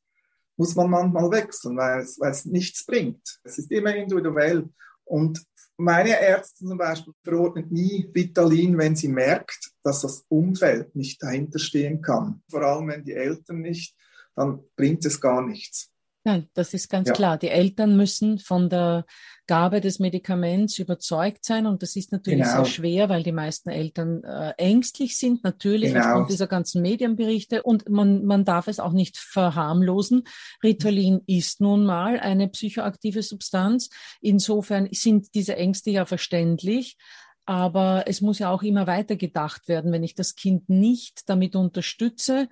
muss 0.56 0.74
man 0.74 0.90
manchmal 0.90 1.30
wechseln, 1.30 1.76
weil 1.76 2.02
es, 2.02 2.18
weil 2.20 2.30
es 2.30 2.44
nichts 2.44 2.84
bringt. 2.84 3.40
Es 3.42 3.58
ist 3.58 3.70
immer 3.70 3.94
individuell. 3.94 4.68
Und 5.04 5.44
meine 5.76 6.20
Ärzte 6.20 6.64
zum 6.64 6.78
Beispiel 6.78 7.12
verordnet 7.24 7.72
nie 7.72 8.08
Ritalin, 8.14 8.78
wenn 8.78 8.94
sie 8.94 9.08
merkt, 9.08 9.72
dass 9.82 10.02
das 10.02 10.24
Umfeld 10.28 10.94
nicht 10.94 11.22
dahinter 11.22 11.58
stehen 11.58 12.00
kann. 12.00 12.42
Vor 12.48 12.62
allem, 12.62 12.88
wenn 12.88 13.04
die 13.04 13.14
Eltern 13.14 13.60
nicht, 13.60 13.96
dann 14.36 14.60
bringt 14.76 15.04
es 15.04 15.20
gar 15.20 15.44
nichts. 15.44 15.91
Nein, 16.24 16.48
das 16.54 16.72
ist 16.72 16.88
ganz 16.88 17.08
ja. 17.08 17.14
klar. 17.14 17.36
Die 17.36 17.48
Eltern 17.48 17.96
müssen 17.96 18.38
von 18.38 18.70
der 18.70 19.04
Gabe 19.48 19.80
des 19.80 19.98
Medikaments 19.98 20.78
überzeugt 20.78 21.44
sein 21.44 21.66
und 21.66 21.82
das 21.82 21.96
ist 21.96 22.12
natürlich 22.12 22.44
genau. 22.44 22.56
sehr 22.58 22.64
schwer, 22.64 23.08
weil 23.08 23.24
die 23.24 23.32
meisten 23.32 23.70
Eltern 23.70 24.22
äh, 24.22 24.52
ängstlich 24.56 25.18
sind, 25.18 25.42
natürlich 25.42 25.92
genau. 25.92 26.06
aufgrund 26.06 26.30
dieser 26.30 26.46
ganzen 26.46 26.80
Medienberichte 26.80 27.64
und 27.64 27.88
man, 27.88 28.24
man 28.24 28.44
darf 28.44 28.68
es 28.68 28.78
auch 28.78 28.92
nicht 28.92 29.18
verharmlosen. 29.18 30.22
Ritalin 30.62 31.22
ist 31.26 31.60
nun 31.60 31.84
mal 31.84 32.20
eine 32.20 32.48
psychoaktive 32.48 33.22
Substanz. 33.24 33.90
Insofern 34.20 34.88
sind 34.92 35.34
diese 35.34 35.56
Ängste 35.56 35.90
ja 35.90 36.06
verständlich. 36.06 36.96
Aber 37.44 38.04
es 38.06 38.20
muss 38.20 38.38
ja 38.38 38.50
auch 38.50 38.62
immer 38.62 38.86
weiter 38.86 39.16
gedacht 39.16 39.66
werden. 39.66 39.90
Wenn 39.90 40.04
ich 40.04 40.14
das 40.14 40.36
Kind 40.36 40.68
nicht 40.68 41.28
damit 41.28 41.56
unterstütze, 41.56 42.48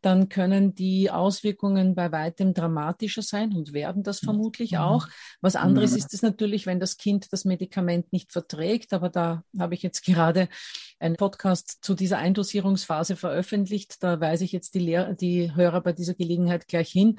dann 0.00 0.28
können 0.28 0.74
die 0.74 1.10
Auswirkungen 1.10 1.94
bei 1.94 2.12
weitem 2.12 2.54
dramatischer 2.54 3.22
sein 3.22 3.52
und 3.52 3.72
werden 3.72 4.02
das 4.02 4.20
vermutlich 4.20 4.72
mhm. 4.72 4.78
auch. 4.78 5.08
Was 5.40 5.56
anderes 5.56 5.92
mhm. 5.92 5.98
ist 5.98 6.14
es 6.14 6.22
natürlich, 6.22 6.66
wenn 6.66 6.80
das 6.80 6.96
Kind 6.96 7.32
das 7.32 7.44
Medikament 7.44 8.12
nicht 8.12 8.32
verträgt. 8.32 8.92
Aber 8.92 9.08
da 9.08 9.42
habe 9.58 9.74
ich 9.74 9.82
jetzt 9.82 10.04
gerade 10.04 10.48
einen 11.00 11.16
Podcast 11.16 11.78
zu 11.82 11.94
dieser 11.94 12.18
Eindosierungsphase 12.18 13.16
veröffentlicht. 13.16 14.02
Da 14.02 14.20
weise 14.20 14.44
ich 14.44 14.52
jetzt 14.52 14.74
die, 14.74 14.80
Lehr 14.80 15.14
die 15.14 15.54
Hörer 15.54 15.80
bei 15.80 15.92
dieser 15.92 16.14
Gelegenheit 16.14 16.68
gleich 16.68 16.90
hin. 16.90 17.18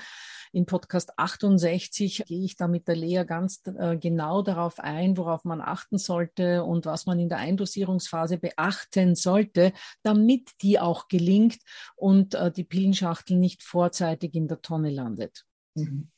In 0.51 0.65
Podcast 0.65 1.17
68 1.17 2.23
gehe 2.25 2.43
ich 2.43 2.55
da 2.55 2.67
mit 2.67 2.87
der 2.87 2.95
Lea 2.95 3.23
ganz 3.23 3.61
äh, 3.65 3.97
genau 3.97 4.41
darauf 4.41 4.79
ein, 4.79 5.15
worauf 5.15 5.45
man 5.45 5.61
achten 5.61 5.97
sollte 5.99 6.63
und 6.63 6.85
was 6.85 7.05
man 7.05 7.19
in 7.19 7.29
der 7.29 7.37
Eindosierungsphase 7.37 8.37
beachten 8.37 9.15
sollte, 9.15 9.73
damit 10.01 10.49
die 10.61 10.79
auch 10.79 11.07
gelingt 11.07 11.59
und 11.95 12.33
äh, 12.33 12.51
die 12.51 12.63
Pillenschachtel 12.63 13.37
nicht 13.37 13.61
vorzeitig 13.61 14.33
in 14.33 14.47
der 14.47 14.61
Tonne 14.61 14.89
landet. 14.89 15.45
Mhm. 15.75 16.09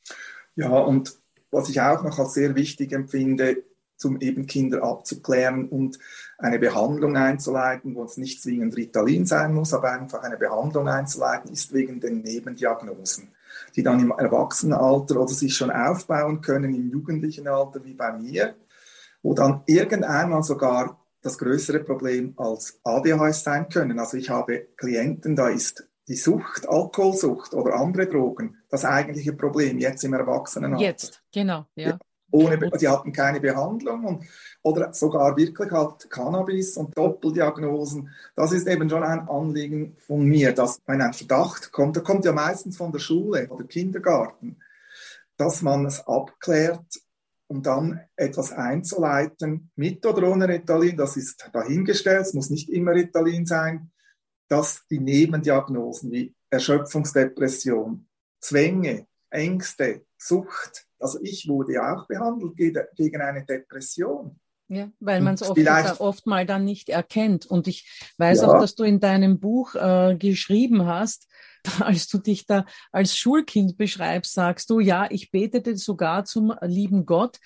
Ja, 0.55 0.69
und 0.69 1.13
was 1.51 1.69
ich 1.69 1.81
auch 1.81 2.03
noch 2.03 2.17
als 2.17 2.33
sehr 2.33 2.55
wichtig 2.55 2.93
empfinde, 2.93 3.63
zum 3.97 4.19
eben 4.19 4.47
Kinder 4.47 4.81
abzuklären 4.83 5.67
und 5.69 5.99
eine 6.37 6.57
Behandlung 6.57 7.17
einzuleiten, 7.17 7.93
wo 7.95 8.03
es 8.05 8.17
nicht 8.17 8.41
zwingend 8.41 8.75
Ritalin 8.75 9.25
sein 9.25 9.53
muss, 9.53 9.73
aber 9.73 9.91
einfach 9.91 10.23
eine 10.23 10.37
Behandlung 10.37 10.87
einzuleiten, 10.87 11.51
ist 11.51 11.71
wegen 11.71 11.99
den 11.99 12.21
Nebendiagnosen 12.21 13.31
die 13.75 13.83
dann 13.83 13.99
im 13.99 14.11
Erwachsenenalter 14.11 15.19
oder 15.19 15.33
sich 15.33 15.55
schon 15.55 15.71
aufbauen 15.71 16.41
können 16.41 16.73
im 16.73 16.89
jugendlichen 16.89 17.47
Alter 17.47 17.83
wie 17.83 17.93
bei 17.93 18.11
mir, 18.13 18.55
wo 19.21 19.33
dann 19.33 19.61
irgendeinmal 19.65 20.43
sogar 20.43 20.99
das 21.21 21.37
größere 21.37 21.79
Problem 21.79 22.33
als 22.37 22.79
ADHS 22.83 23.43
sein 23.43 23.69
können. 23.69 23.99
Also 23.99 24.17
ich 24.17 24.29
habe 24.29 24.67
Klienten, 24.75 25.35
da 25.35 25.49
ist 25.49 25.87
die 26.07 26.15
Sucht, 26.15 26.67
Alkoholsucht 26.67 27.53
oder 27.53 27.75
andere 27.75 28.07
Drogen 28.07 28.57
das 28.69 28.85
eigentliche 28.85 29.33
Problem 29.33 29.77
jetzt 29.77 30.03
im 30.03 30.13
Erwachsenenalter. 30.13 30.83
Jetzt, 30.83 31.21
genau, 31.31 31.65
ja 31.75 31.99
ohne, 32.31 32.71
sie 32.77 32.87
hatten 32.87 33.11
keine 33.11 33.39
Behandlung 33.39 34.05
und, 34.05 34.25
oder 34.63 34.93
sogar 34.93 35.35
wirklich 35.37 35.71
halt 35.71 36.09
Cannabis 36.09 36.77
und 36.77 36.97
Doppeldiagnosen. 36.97 38.09
Das 38.35 38.51
ist 38.51 38.67
eben 38.67 38.89
schon 38.89 39.03
ein 39.03 39.27
Anliegen 39.27 39.97
von 39.99 40.23
mir, 40.23 40.53
dass 40.53 40.81
wenn 40.85 41.01
ein 41.01 41.13
Verdacht 41.13 41.71
kommt, 41.71 41.95
der 41.95 42.03
kommt 42.03 42.25
ja 42.25 42.31
meistens 42.31 42.77
von 42.77 42.91
der 42.91 42.99
Schule 42.99 43.47
oder 43.49 43.65
Kindergarten, 43.65 44.57
dass 45.37 45.61
man 45.61 45.85
es 45.85 46.07
abklärt, 46.07 46.85
um 47.47 47.61
dann 47.61 47.99
etwas 48.15 48.53
einzuleiten, 48.53 49.71
mit 49.75 50.05
oder 50.05 50.29
ohne 50.29 50.47
Ritalin, 50.47 50.95
das 50.95 51.17
ist 51.17 51.49
dahingestellt, 51.51 52.21
es 52.21 52.33
muss 52.33 52.49
nicht 52.49 52.69
immer 52.69 52.93
Ritalin 52.93 53.45
sein, 53.45 53.91
dass 54.47 54.85
die 54.89 54.99
Nebendiagnosen 54.99 56.11
wie 56.11 56.33
Erschöpfungsdepression, 56.49 58.07
Zwänge, 58.39 59.07
Ängste, 59.31 60.05
Sucht, 60.17 60.85
also 60.99 61.19
ich 61.21 61.47
wurde 61.47 61.73
ja 61.73 61.95
auch 61.95 62.07
behandelt 62.07 62.55
gegen 62.95 63.21
eine 63.21 63.43
Depression. 63.45 64.39
Ja, 64.67 64.89
weil 65.01 65.19
man 65.19 65.33
es 65.33 65.41
oft, 65.41 65.99
oft, 65.99 66.27
mal 66.27 66.45
dann 66.45 66.63
nicht 66.63 66.87
erkennt. 66.87 67.45
Und 67.45 67.67
ich 67.67 68.13
weiß 68.17 68.41
ja. 68.41 68.47
auch, 68.47 68.61
dass 68.61 68.75
du 68.75 68.83
in 68.83 69.01
deinem 69.01 69.39
Buch 69.39 69.75
äh, 69.75 70.15
geschrieben 70.17 70.85
hast, 70.85 71.27
als 71.81 72.07
du 72.07 72.19
dich 72.19 72.45
da 72.45 72.65
als 72.91 73.17
Schulkind 73.17 73.77
beschreibst, 73.77 74.33
sagst 74.33 74.69
du, 74.69 74.79
ja, 74.79 75.07
ich 75.09 75.29
betete 75.29 75.75
sogar 75.75 76.23
zum 76.23 76.53
lieben 76.61 77.05
Gott, 77.05 77.39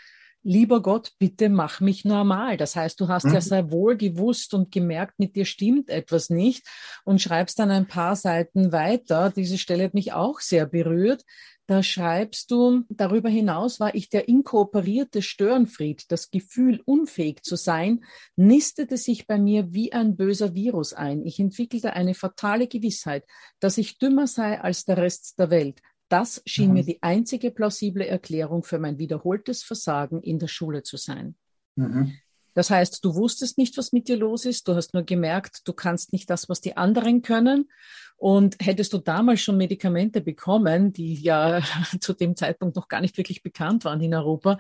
lieber 0.46 0.82
Gott, 0.82 1.12
bitte 1.18 1.50
mach 1.50 1.82
mich 1.82 2.06
normal. 2.06 2.56
Das 2.56 2.76
heißt, 2.76 3.00
du 3.02 3.08
hast 3.08 3.26
mhm. 3.26 3.34
ja 3.34 3.42
sehr 3.42 3.72
wohl 3.72 3.98
gewusst 3.98 4.54
und 4.54 4.72
gemerkt, 4.72 5.18
mit 5.18 5.36
dir 5.36 5.46
stimmt 5.46 5.90
etwas 5.90 6.30
nicht 6.30 6.66
und 7.04 7.22
schreibst 7.22 7.60
dann 7.60 7.72
ein 7.72 7.88
paar 7.88 8.16
Seiten 8.16 8.72
weiter. 8.72 9.32
Diese 9.36 9.58
Stelle 9.58 9.86
hat 9.86 9.94
mich 9.96 10.14
auch 10.14 10.40
sehr 10.40 10.68
berührt. 10.68 11.24
Da 11.68 11.82
schreibst 11.82 12.52
du, 12.52 12.84
darüber 12.90 13.28
hinaus 13.28 13.80
war 13.80 13.96
ich 13.96 14.10
der 14.10 14.28
inkooperierte 14.28 15.24
Störenfried. 15.24 16.04
Das 16.10 16.30
Gefühl, 16.30 16.80
unfähig 16.86 17.42
zu 17.42 17.56
sein, 17.56 18.06
nistete 18.36 18.98
sich 18.98 19.26
bei 19.26 19.40
mir 19.40 19.74
wie 19.74 19.92
ein 19.92 20.16
böser 20.16 20.54
Virus 20.54 20.94
ein. 20.94 21.26
Ich 21.26 21.40
entwickelte 21.40 21.94
eine 21.94 22.14
fatale 22.14 22.68
Gewissheit, 22.68 23.26
dass 23.60 23.80
ich 23.80 23.98
dümmer 23.98 24.28
sei 24.28 24.62
als 24.62 24.86
der 24.86 24.98
Rest 24.98 25.40
der 25.40 25.50
Welt. 25.50 25.82
Das 26.10 26.42
schien 26.46 26.70
mhm. 26.70 26.74
mir 26.74 26.84
die 26.84 27.02
einzige 27.02 27.52
plausible 27.52 28.06
Erklärung 28.06 28.64
für 28.64 28.80
mein 28.80 28.98
wiederholtes 28.98 29.64
Versagen 29.64 30.22
in 30.22 30.40
der 30.40 30.48
Schule 30.48 30.84
zu 30.84 30.98
sein. 30.98 31.36
Mhm. 31.76 32.14
Das 32.56 32.70
heißt, 32.70 33.04
du 33.04 33.16
wusstest 33.16 33.58
nicht, 33.58 33.78
was 33.78 33.92
mit 33.92 34.08
dir 34.08 34.18
los 34.18 34.46
ist. 34.46 34.68
Du 34.68 34.76
hast 34.76 34.94
nur 34.94 35.04
gemerkt, 35.04 35.68
du 35.68 35.74
kannst 35.74 36.14
nicht 36.14 36.30
das, 36.30 36.50
was 36.50 36.62
die 36.62 36.78
anderen 36.78 37.22
können. 37.22 37.70
Und 38.18 38.56
hättest 38.62 38.94
du 38.94 38.98
damals 38.98 39.42
schon 39.42 39.58
Medikamente 39.58 40.22
bekommen, 40.22 40.94
die 40.94 41.16
ja 41.16 41.62
zu 42.00 42.14
dem 42.14 42.38
Zeitpunkt 42.38 42.78
noch 42.78 42.88
gar 42.88 43.02
nicht 43.02 43.18
wirklich 43.18 43.44
bekannt 43.44 43.84
waren 43.84 44.00
in 44.00 44.14
Europa, 44.14 44.58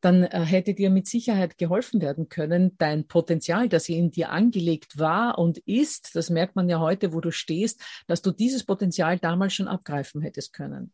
dann 0.00 0.22
äh, 0.22 0.44
hätte 0.44 0.72
dir 0.72 0.88
mit 0.88 1.08
Sicherheit 1.08 1.58
geholfen 1.58 2.00
werden 2.00 2.28
können. 2.28 2.76
Dein 2.78 3.08
Potenzial, 3.08 3.68
das 3.68 3.88
in 3.88 4.12
dir 4.12 4.30
angelegt 4.30 4.98
war 4.98 5.36
und 5.38 5.58
ist, 5.58 6.14
das 6.14 6.30
merkt 6.30 6.54
man 6.54 6.68
ja 6.68 6.78
heute, 6.78 7.12
wo 7.12 7.20
du 7.20 7.32
stehst, 7.32 7.82
dass 8.06 8.22
du 8.22 8.30
dieses 8.30 8.64
Potenzial 8.64 9.18
damals 9.18 9.54
schon 9.54 9.66
abgreifen 9.66 10.22
hättest 10.22 10.52
können. 10.52 10.92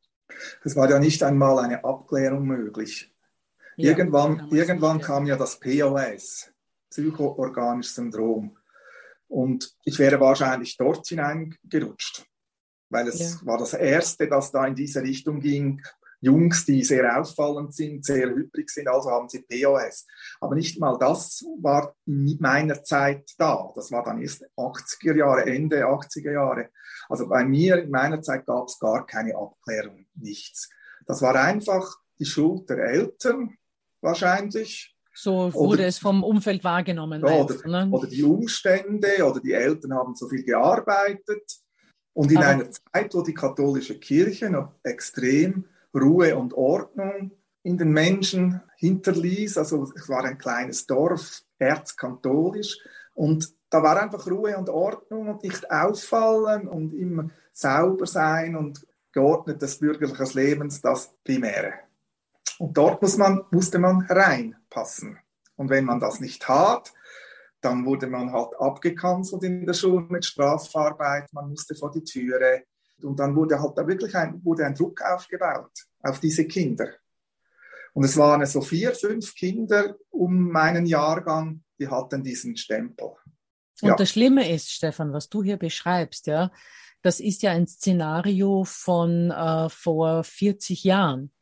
Es 0.65 0.77
war 0.77 0.89
ja 0.89 0.99
nicht 0.99 1.23
einmal 1.23 1.59
eine 1.59 1.85
Abklärung 1.85 2.45
möglich. 2.45 3.13
Ja, 3.79 3.91
irgendwann 3.91 4.49
irgendwann 4.51 5.01
kam 5.01 5.25
ja 5.27 5.37
das 5.37 5.61
POS, 5.61 6.51
psychoorganisches 6.91 7.95
Syndrom. 7.95 8.59
Und 9.29 9.73
ich 9.85 10.01
wäre 10.01 10.19
wahrscheinlich 10.19 10.77
dort 10.77 11.07
hineingerutscht, 11.07 12.27
weil 12.91 13.07
es 13.07 13.21
ja. 13.21 13.47
war 13.47 13.59
das 13.59 13.75
Erste, 13.75 14.27
das 14.27 14.51
da 14.51 14.67
in 14.67 14.75
diese 14.75 15.01
Richtung 15.01 15.39
ging. 15.39 15.81
Jungs, 16.21 16.65
die 16.65 16.83
sehr 16.83 17.21
auffallend 17.21 17.73
sind, 17.73 18.05
sehr 18.05 18.29
hübrig 18.31 18.69
sind, 18.69 18.89
also 18.89 19.13
haben 19.13 19.29
sie 19.29 19.43
POS. 19.43 20.09
Aber 20.41 20.57
nicht 20.57 20.81
mal 20.81 20.99
das 20.99 21.45
war 21.61 21.95
in 22.05 22.37
meiner 22.41 22.83
Zeit 22.83 23.31
da. 23.39 23.71
Das 23.77 23.93
war 23.93 24.03
dann 24.03 24.21
erst 24.21 24.45
80er 24.57 25.15
Jahre, 25.15 25.47
Ende 25.47 25.87
80er 25.87 26.33
Jahre. 26.33 26.71
Also 27.09 27.29
bei 27.29 27.45
mir 27.45 27.81
in 27.81 27.93
meiner 27.93 28.21
Zeit 28.23 28.45
gab 28.45 28.67
es 28.67 28.81
gar 28.81 29.07
keine 29.07 29.37
Abklärung, 29.37 30.07
nichts. 30.17 30.69
Das 31.07 31.23
war 31.23 31.37
einfach 31.37 31.97
die 32.19 32.25
Schuld 32.25 32.69
der 32.69 32.79
Eltern, 32.79 33.57
wahrscheinlich. 34.01 34.95
So 35.15 35.53
wurde 35.53 35.79
oder, 35.79 35.87
es 35.87 35.99
vom 35.99 36.23
Umfeld 36.23 36.63
wahrgenommen. 36.63 37.23
Ja, 37.27 37.35
oder, 37.35 37.67
ne? 37.67 37.89
oder, 37.91 38.07
die 38.07 38.23
Umstände 38.23 39.25
oder 39.25 39.41
die 39.41 39.53
Eltern 39.53 39.95
haben 39.95 40.15
so 40.15 40.29
viel 40.29 40.45
gearbeitet. 40.45 41.43
Und 42.13 42.31
in 42.31 42.39
Aber, 42.39 42.47
einer 42.47 42.71
Zeit, 42.71 43.15
wo 43.15 43.23
die 43.23 43.35
katholische 43.35 43.99
Kirche 43.99 44.51
noch 44.51 44.75
extrem 44.83 45.65
Ruhe 45.95 46.37
und 46.37 46.55
Ordnung 46.55 47.33
in 47.63 47.77
den 47.77 47.91
Menschen 47.91 48.61
hinterließ, 48.77 49.59
also 49.59 49.91
es 49.95 50.09
war 50.09 50.25
ein 50.25 50.39
kleines 50.39 50.87
Dorf, 50.87 51.43
erzkatholisch, 51.59 52.79
und 53.15 53.53
da 53.71 53.83
war 53.83 54.01
einfach 54.01 54.27
Ruhe 54.29 54.57
und 54.57 54.69
Ordnung 54.69 55.29
und 55.29 55.43
nicht 55.43 55.71
auffallen 55.71 56.69
und 56.69 56.93
immer 56.93 57.31
sauber 57.53 58.07
sein 58.07 58.55
und 58.55 58.87
geordnetes 59.13 59.79
bürgerliches 59.79 60.35
Lebens 60.35 60.81
das 60.81 61.13
Primäre. 61.25 61.88
Und 62.59 62.77
dort 62.77 63.01
muss 63.03 63.17
man, 63.17 63.45
musste 63.51 63.79
man 63.79 64.03
reinpassen. 64.03 65.19
Und 65.57 65.71
wenn 65.71 65.85
man 65.85 66.01
das 66.01 66.21
nicht 66.21 66.49
hat, 66.49 66.93
dann 67.61 67.85
wurde 67.85 68.07
man 68.07 68.33
halt 68.33 68.51
abgekanzelt 68.59 69.43
in 69.43 69.67
der 69.67 69.75
Schule 69.75 70.07
mit 70.09 70.25
Strafarbeit, 70.25 71.33
man 71.33 71.49
musste 71.49 71.75
vor 71.75 71.91
die 71.91 72.05
Türe. 72.05 72.65
Und 73.03 73.19
dann 73.19 73.35
wurde 73.35 73.61
halt 73.61 73.77
da 73.77 73.87
wirklich 73.87 74.15
ein, 74.15 74.45
wurde 74.45 74.67
ein 74.67 74.75
Druck 74.75 75.03
aufgebaut 75.03 75.71
auf 76.03 76.21
diese 76.21 76.47
Kinder. 76.47 76.89
Und 77.95 78.05
es 78.05 78.17
waren 78.17 78.45
so 78.47 78.61
vier, 78.61 78.95
fünf 78.95 79.35
Kinder 79.35 79.97
um 80.11 80.51
meinen 80.51 80.87
Jahrgang, 80.87 81.63
die 81.79 81.89
hatten 81.89 82.23
diesen 82.23 82.57
Stempel. 82.57 83.13
Und 83.83 83.89
ja. 83.89 83.97
das 83.97 84.11
Schlimme 84.11 84.53
ist, 84.53 84.71
Stefan, 84.71 85.13
was 85.13 85.29
du 85.29 85.43
hier 85.43 85.57
beschreibst, 85.57 86.27
ja, 86.27 86.51
das 87.03 87.21
ist 87.21 87.43
ja 87.43 87.53
ein 87.53 87.67
Szenario 87.67 88.65
von 88.65 89.31
äh, 89.31 89.69
vor 89.69 90.25
40 90.25 90.85
Jahren 90.85 91.33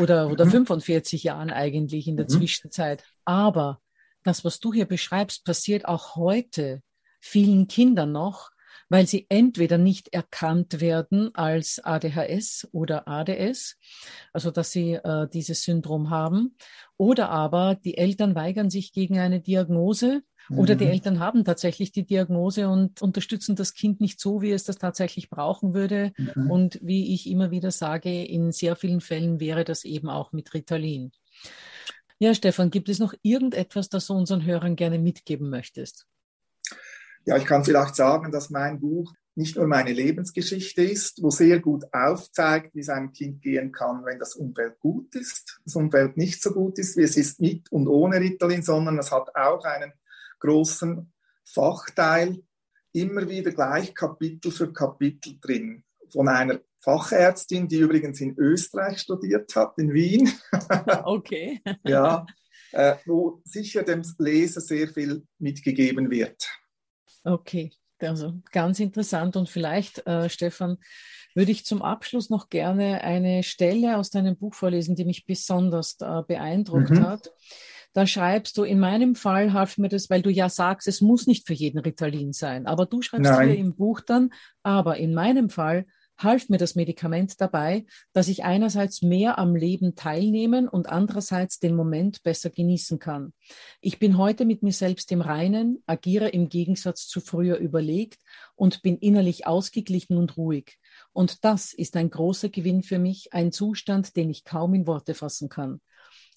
oder, 0.00 0.30
oder 0.30 0.44
mhm. 0.44 0.66
45 0.66 1.24
Jahren 1.24 1.50
eigentlich 1.50 2.06
in 2.08 2.16
der 2.16 2.26
mhm. 2.26 2.30
Zwischenzeit. 2.30 3.04
Aber 3.24 3.80
das, 4.22 4.44
was 4.44 4.60
du 4.60 4.72
hier 4.72 4.86
beschreibst, 4.86 5.44
passiert 5.44 5.86
auch 5.86 6.16
heute 6.16 6.82
vielen 7.20 7.68
Kindern 7.68 8.12
noch, 8.12 8.50
weil 8.88 9.06
sie 9.06 9.26
entweder 9.28 9.78
nicht 9.78 10.12
erkannt 10.12 10.80
werden 10.80 11.34
als 11.34 11.80
ADHS 11.82 12.68
oder 12.72 13.08
ADS, 13.08 13.78
also 14.32 14.50
dass 14.50 14.70
sie 14.70 14.94
äh, 14.94 15.28
dieses 15.28 15.62
Syndrom 15.62 16.10
haben, 16.10 16.56
oder 16.96 17.30
aber 17.30 17.74
die 17.74 17.96
Eltern 17.96 18.34
weigern 18.34 18.70
sich 18.70 18.92
gegen 18.92 19.18
eine 19.18 19.40
Diagnose, 19.40 20.22
oder 20.50 20.74
die 20.74 20.84
mhm. 20.84 20.90
Eltern 20.90 21.20
haben 21.20 21.44
tatsächlich 21.44 21.92
die 21.92 22.04
Diagnose 22.04 22.68
und 22.68 23.00
unterstützen 23.00 23.56
das 23.56 23.74
Kind 23.74 24.00
nicht 24.00 24.20
so, 24.20 24.42
wie 24.42 24.50
es 24.50 24.64
das 24.64 24.78
tatsächlich 24.78 25.30
brauchen 25.30 25.74
würde. 25.74 26.12
Mhm. 26.16 26.50
Und 26.50 26.78
wie 26.82 27.14
ich 27.14 27.28
immer 27.28 27.50
wieder 27.50 27.70
sage, 27.70 28.24
in 28.24 28.52
sehr 28.52 28.76
vielen 28.76 29.00
Fällen 29.00 29.40
wäre 29.40 29.64
das 29.64 29.84
eben 29.84 30.08
auch 30.08 30.32
mit 30.32 30.52
Ritalin. 30.54 31.12
Ja, 32.18 32.34
Stefan, 32.34 32.70
gibt 32.70 32.88
es 32.88 32.98
noch 32.98 33.14
irgendetwas, 33.22 33.88
das 33.88 34.06
du 34.06 34.14
unseren 34.14 34.44
Hörern 34.44 34.76
gerne 34.76 34.98
mitgeben 34.98 35.50
möchtest? 35.50 36.06
Ja, 37.24 37.36
ich 37.36 37.46
kann 37.46 37.64
vielleicht 37.64 37.96
sagen, 37.96 38.32
dass 38.32 38.50
mein 38.50 38.80
Buch 38.80 39.12
nicht 39.34 39.56
nur 39.56 39.66
meine 39.66 39.92
Lebensgeschichte 39.92 40.82
ist, 40.82 41.22
wo 41.22 41.30
sehr 41.30 41.60
gut 41.60 41.84
aufzeigt, 41.92 42.74
wie 42.74 42.80
es 42.80 42.88
einem 42.88 43.12
Kind 43.12 43.40
gehen 43.40 43.72
kann, 43.72 44.04
wenn 44.04 44.18
das 44.18 44.34
Umfeld 44.34 44.78
gut 44.78 45.14
ist, 45.14 45.60
das 45.64 45.74
Umfeld 45.74 46.16
nicht 46.16 46.42
so 46.42 46.52
gut 46.52 46.78
ist, 46.78 46.96
wie 46.96 47.02
es 47.02 47.16
ist 47.16 47.40
mit 47.40 47.70
und 47.72 47.88
ohne 47.88 48.20
Ritalin, 48.20 48.62
sondern 48.62 48.98
es 48.98 49.10
hat 49.10 49.34
auch 49.34 49.64
einen 49.64 49.92
großen 50.42 51.12
Fachteil, 51.44 52.42
immer 52.92 53.28
wieder 53.28 53.52
gleich 53.52 53.94
Kapitel 53.94 54.50
für 54.52 54.72
Kapitel 54.72 55.38
drin, 55.40 55.84
von 56.10 56.28
einer 56.28 56.60
Fachärztin, 56.80 57.68
die 57.68 57.78
übrigens 57.78 58.20
in 58.20 58.36
Österreich 58.36 58.98
studiert 58.98 59.54
hat, 59.56 59.78
in 59.78 59.94
Wien. 59.94 60.30
okay. 61.04 61.60
ja, 61.84 62.26
äh, 62.72 62.96
wo 63.06 63.40
sicher 63.44 63.82
dem 63.82 64.02
Leser 64.18 64.60
sehr 64.60 64.88
viel 64.88 65.24
mitgegeben 65.38 66.10
wird. 66.10 66.44
Okay, 67.24 67.70
also 68.00 68.34
ganz 68.50 68.80
interessant. 68.80 69.36
Und 69.36 69.48
vielleicht, 69.48 70.06
äh, 70.06 70.28
Stefan, 70.28 70.78
würde 71.34 71.52
ich 71.52 71.64
zum 71.64 71.82
Abschluss 71.82 72.30
noch 72.30 72.50
gerne 72.50 73.02
eine 73.02 73.42
Stelle 73.42 73.96
aus 73.96 74.10
deinem 74.10 74.36
Buch 74.36 74.54
vorlesen, 74.54 74.96
die 74.96 75.04
mich 75.04 75.24
besonders 75.24 75.96
äh, 76.00 76.22
beeindruckt 76.26 76.90
mhm. 76.90 77.06
hat. 77.06 77.30
Da 77.92 78.06
schreibst 78.06 78.56
du, 78.56 78.64
in 78.64 78.78
meinem 78.78 79.14
Fall 79.14 79.52
half 79.52 79.76
mir 79.78 79.88
das, 79.88 80.08
weil 80.08 80.22
du 80.22 80.30
ja 80.30 80.48
sagst, 80.48 80.88
es 80.88 81.00
muss 81.00 81.26
nicht 81.26 81.46
für 81.46 81.52
jeden 81.52 81.78
Ritalin 81.78 82.32
sein. 82.32 82.66
Aber 82.66 82.86
du 82.86 83.02
schreibst 83.02 83.30
Nein. 83.30 83.50
hier 83.50 83.58
im 83.58 83.74
Buch 83.74 84.00
dann, 84.00 84.30
aber 84.62 84.96
in 84.96 85.12
meinem 85.14 85.50
Fall 85.50 85.86
half 86.18 86.48
mir 86.48 86.58
das 86.58 86.74
Medikament 86.74 87.40
dabei, 87.40 87.84
dass 88.12 88.28
ich 88.28 88.44
einerseits 88.44 89.02
mehr 89.02 89.38
am 89.38 89.56
Leben 89.56 89.94
teilnehmen 89.94 90.68
und 90.68 90.88
andererseits 90.88 91.58
den 91.58 91.74
Moment 91.74 92.22
besser 92.22 92.50
genießen 92.50 92.98
kann. 92.98 93.32
Ich 93.80 93.98
bin 93.98 94.18
heute 94.18 94.44
mit 94.44 94.62
mir 94.62 94.72
selbst 94.72 95.10
im 95.12 95.20
Reinen, 95.20 95.82
agiere 95.86 96.28
im 96.28 96.48
Gegensatz 96.48 97.08
zu 97.08 97.20
früher 97.20 97.56
überlegt 97.56 98.20
und 98.54 98.82
bin 98.82 98.98
innerlich 98.98 99.46
ausgeglichen 99.46 100.16
und 100.16 100.36
ruhig. 100.36 100.78
Und 101.12 101.44
das 101.44 101.72
ist 101.72 101.96
ein 101.96 102.10
großer 102.10 102.48
Gewinn 102.48 102.82
für 102.82 102.98
mich, 102.98 103.32
ein 103.32 103.52
Zustand, 103.52 104.16
den 104.16 104.30
ich 104.30 104.44
kaum 104.44 104.74
in 104.74 104.86
Worte 104.86 105.14
fassen 105.14 105.48
kann. 105.48 105.80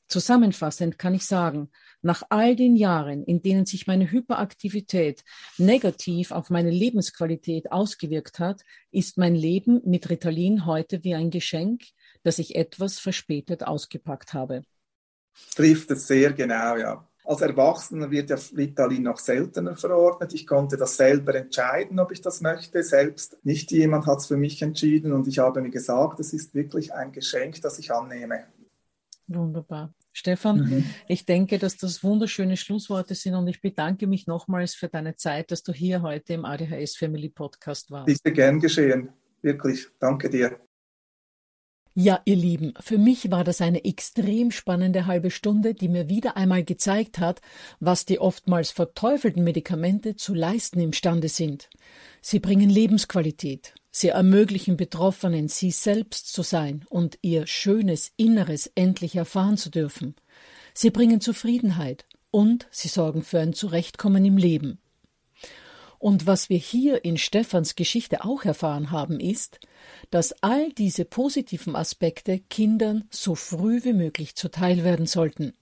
Zusammenfassend 0.07 0.99
kann 0.99 1.15
ich 1.15 1.25
sagen, 1.25 1.71
nach 2.01 2.21
all 2.29 2.55
den 2.55 2.75
Jahren, 2.75 3.23
in 3.23 3.41
denen 3.41 3.65
sich 3.65 3.87
meine 3.87 4.11
Hyperaktivität 4.11 5.23
negativ 5.57 6.31
auf 6.31 6.51
meine 6.51 6.69
Lebensqualität 6.69 7.71
ausgewirkt 7.71 8.39
hat, 8.39 8.61
ist 8.91 9.17
mein 9.17 9.33
Leben 9.33 9.81
mit 9.83 10.09
Ritalin 10.09 10.67
heute 10.67 11.03
wie 11.03 11.15
ein 11.15 11.31
Geschenk, 11.31 11.81
das 12.23 12.37
ich 12.37 12.55
etwas 12.55 12.99
verspätet 12.99 13.63
ausgepackt 13.63 14.33
habe. 14.33 14.61
Trifft 15.55 15.91
es 15.91 16.07
sehr 16.07 16.33
genau, 16.33 16.77
ja. 16.77 17.07
Als 17.27 17.41
Erwachsener 17.41 18.11
wird 18.11 18.29
ja 18.29 18.37
Ritalin 18.55 19.01
noch 19.01 19.17
seltener 19.17 19.75
verordnet. 19.75 20.35
Ich 20.35 20.45
konnte 20.45 20.77
das 20.77 20.95
selber 20.95 21.33
entscheiden, 21.33 21.99
ob 21.99 22.11
ich 22.11 22.21
das 22.21 22.41
möchte. 22.41 22.83
Selbst 22.83 23.37
nicht 23.43 23.71
jemand 23.71 24.05
hat 24.05 24.19
es 24.19 24.27
für 24.27 24.37
mich 24.37 24.61
entschieden 24.61 25.11
und 25.11 25.27
ich 25.27 25.39
habe 25.39 25.61
mir 25.61 25.71
gesagt, 25.71 26.19
es 26.19 26.33
ist 26.33 26.53
wirklich 26.53 26.93
ein 26.93 27.11
Geschenk, 27.11 27.61
das 27.63 27.79
ich 27.79 27.91
annehme. 27.91 28.43
Wunderbar. 29.27 29.93
Stefan, 30.13 30.59
mhm. 30.59 30.85
ich 31.07 31.25
denke, 31.25 31.57
dass 31.57 31.77
das 31.77 32.03
wunderschöne 32.03 32.57
Schlussworte 32.57 33.15
sind 33.15 33.35
und 33.35 33.47
ich 33.47 33.61
bedanke 33.61 34.07
mich 34.07 34.27
nochmals 34.27 34.73
für 34.75 34.87
deine 34.87 35.15
Zeit, 35.15 35.51
dass 35.51 35.63
du 35.63 35.73
hier 35.73 36.01
heute 36.03 36.33
im 36.33 36.45
ADHS 36.45 36.95
Family 36.95 37.29
Podcast 37.29 37.91
warst. 37.91 38.05
Bitte 38.05 38.31
gern 38.31 38.59
geschehen. 38.59 39.09
Wirklich. 39.41 39.87
Danke 39.99 40.29
dir. 40.29 40.59
Ja, 41.97 42.21
ihr 42.25 42.35
Lieben, 42.35 42.73
für 42.81 42.97
mich 42.97 43.31
war 43.31 43.45
das 43.45 43.61
eine 43.61 43.85
extrem 43.85 44.51
spannende 44.51 45.05
halbe 45.05 45.31
Stunde, 45.31 45.73
die 45.73 45.87
mir 45.87 46.09
wieder 46.09 46.35
einmal 46.35 46.65
gezeigt 46.65 47.19
hat, 47.19 47.39
was 47.79 48.03
die 48.03 48.19
oftmals 48.19 48.71
verteufelten 48.71 49.45
Medikamente 49.45 50.17
zu 50.17 50.33
leisten 50.33 50.81
imstande 50.81 51.29
sind. 51.29 51.69
Sie 52.21 52.39
bringen 52.39 52.69
Lebensqualität, 52.69 53.75
Sie 53.97 54.09
ermöglichen 54.09 54.75
Betroffenen, 54.75 55.47
sie 55.47 55.71
selbst 55.71 56.33
zu 56.33 56.43
sein 56.43 56.83
und 56.89 57.17
ihr 57.21 57.47
schönes 57.47 58.11
Inneres 58.17 58.69
endlich 58.75 59.15
erfahren 59.15 59.55
zu 59.55 59.69
dürfen. 59.69 60.15
Sie 60.73 60.89
bringen 60.89 61.21
Zufriedenheit 61.21 62.03
und 62.29 62.67
sie 62.71 62.89
sorgen 62.89 63.23
für 63.23 63.39
ein 63.39 63.53
Zurechtkommen 63.53 64.25
im 64.25 64.35
Leben. 64.35 64.79
Und 65.97 66.27
was 66.27 66.49
wir 66.49 66.57
hier 66.57 67.05
in 67.05 67.17
Stephans 67.17 67.75
Geschichte 67.75 68.25
auch 68.25 68.43
erfahren 68.43 68.91
haben, 68.91 69.21
ist, 69.21 69.61
dass 70.11 70.43
all 70.43 70.73
diese 70.73 71.05
positiven 71.05 71.73
Aspekte 71.73 72.39
Kindern 72.49 73.05
so 73.11 73.33
früh 73.33 73.81
wie 73.85 73.93
möglich 73.93 74.35
zuteil 74.35 74.83
werden 74.83 75.05
sollten. 75.05 75.53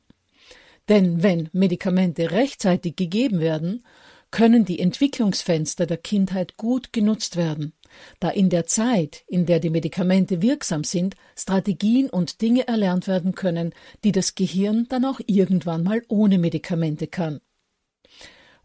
Denn 0.90 1.22
wenn 1.22 1.50
Medikamente 1.54 2.32
rechtzeitig 2.32 2.96
gegeben 2.96 3.42
werden, 3.42 3.86
können 4.32 4.66
die 4.66 4.80
Entwicklungsfenster 4.80 5.86
der 5.86 5.98
Kindheit 5.98 6.58
gut 6.58 6.94
genutzt 6.94 7.36
werden 7.36 7.74
da 8.20 8.30
in 8.30 8.50
der 8.50 8.66
Zeit, 8.66 9.24
in 9.28 9.46
der 9.46 9.60
die 9.60 9.70
Medikamente 9.70 10.42
wirksam 10.42 10.84
sind, 10.84 11.16
Strategien 11.38 12.10
und 12.10 12.42
Dinge 12.42 12.68
erlernt 12.68 13.08
werden 13.08 13.36
können, 13.36 13.74
die 14.04 14.12
das 14.12 14.36
Gehirn 14.36 14.88
dann 14.90 15.06
auch 15.06 15.20
irgendwann 15.26 15.84
mal 15.84 16.04
ohne 16.08 16.38
Medikamente 16.38 17.08
kann. 17.08 17.42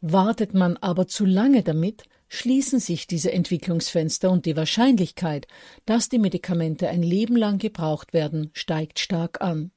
Wartet 0.01 0.55
man 0.55 0.77
aber 0.77 1.09
zu 1.09 1.25
lange 1.25 1.63
damit, 1.63 2.05
schließen 2.29 2.79
sich 2.79 3.07
diese 3.07 3.33
Entwicklungsfenster 3.33 4.31
und 4.31 4.47
die 4.47 4.57
Wahrscheinlichkeit, 4.57 5.47
dass 5.87 6.09
die 6.09 6.19
Medikamente 6.19 6.89
ein 6.89 7.03
Leben 7.03 7.37
lang 7.37 7.59
gebraucht 7.59 8.13
werden, 8.13 8.51
steigt 8.53 8.99
stark 8.99 9.41
an. 9.41 9.73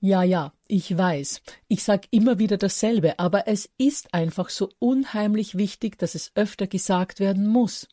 Ja, 0.00 0.22
ja, 0.22 0.52
ich 0.66 0.96
weiß. 0.96 1.42
Ich 1.68 1.82
sag 1.82 2.06
immer 2.10 2.38
wieder 2.38 2.56
dasselbe, 2.56 3.18
aber 3.18 3.48
es 3.48 3.68
ist 3.76 4.14
einfach 4.14 4.48
so 4.48 4.70
unheimlich 4.78 5.58
wichtig, 5.58 5.98
dass 5.98 6.14
es 6.14 6.32
öfter 6.34 6.66
gesagt 6.66 7.20
werden 7.20 7.46
muss. 7.46 7.88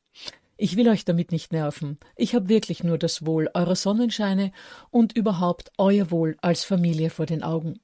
Ich 0.57 0.75
will 0.75 0.89
euch 0.89 1.05
damit 1.05 1.31
nicht 1.31 1.53
nerven. 1.53 1.97
Ich 2.15 2.33
habe 2.33 2.49
wirklich 2.49 2.83
nur 2.83 2.97
das 2.97 3.25
Wohl 3.25 3.49
eurer 3.53 3.75
Sonnenscheine 3.75 4.51
und 4.89 5.15
überhaupt 5.15 5.71
euer 5.77 6.09
Wohl 6.11 6.35
als 6.41 6.63
Familie 6.63 7.09
vor 7.11 7.27
den 7.27 7.43
Augen. 7.43 7.79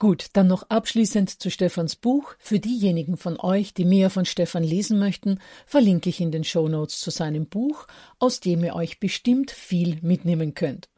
Gut, 0.00 0.30
dann 0.32 0.48
noch 0.48 0.64
abschließend 0.64 1.30
zu 1.30 1.48
Stefans 1.48 1.94
Buch. 1.94 2.34
Für 2.40 2.58
diejenigen 2.58 3.16
von 3.16 3.38
euch, 3.38 3.72
die 3.72 3.84
mehr 3.84 4.10
von 4.10 4.24
Stefan 4.24 4.64
lesen 4.64 4.98
möchten, 4.98 5.38
verlinke 5.64 6.10
ich 6.10 6.20
in 6.20 6.32
den 6.32 6.42
Show 6.42 6.66
Notes 6.66 6.98
zu 6.98 7.12
seinem 7.12 7.46
Buch, 7.46 7.86
aus 8.18 8.40
dem 8.40 8.64
ihr 8.64 8.74
euch 8.74 8.98
bestimmt 8.98 9.52
viel 9.52 9.98
mitnehmen 10.02 10.54
könnt. 10.54 10.88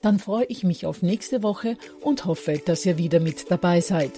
Dann 0.00 0.20
freue 0.20 0.44
ich 0.44 0.62
mich 0.62 0.86
auf 0.86 1.02
nächste 1.02 1.42
Woche 1.42 1.76
und 2.02 2.24
hoffe, 2.24 2.62
dass 2.64 2.86
ihr 2.86 2.98
wieder 2.98 3.18
mit 3.18 3.50
dabei 3.50 3.80
seid. 3.80 4.12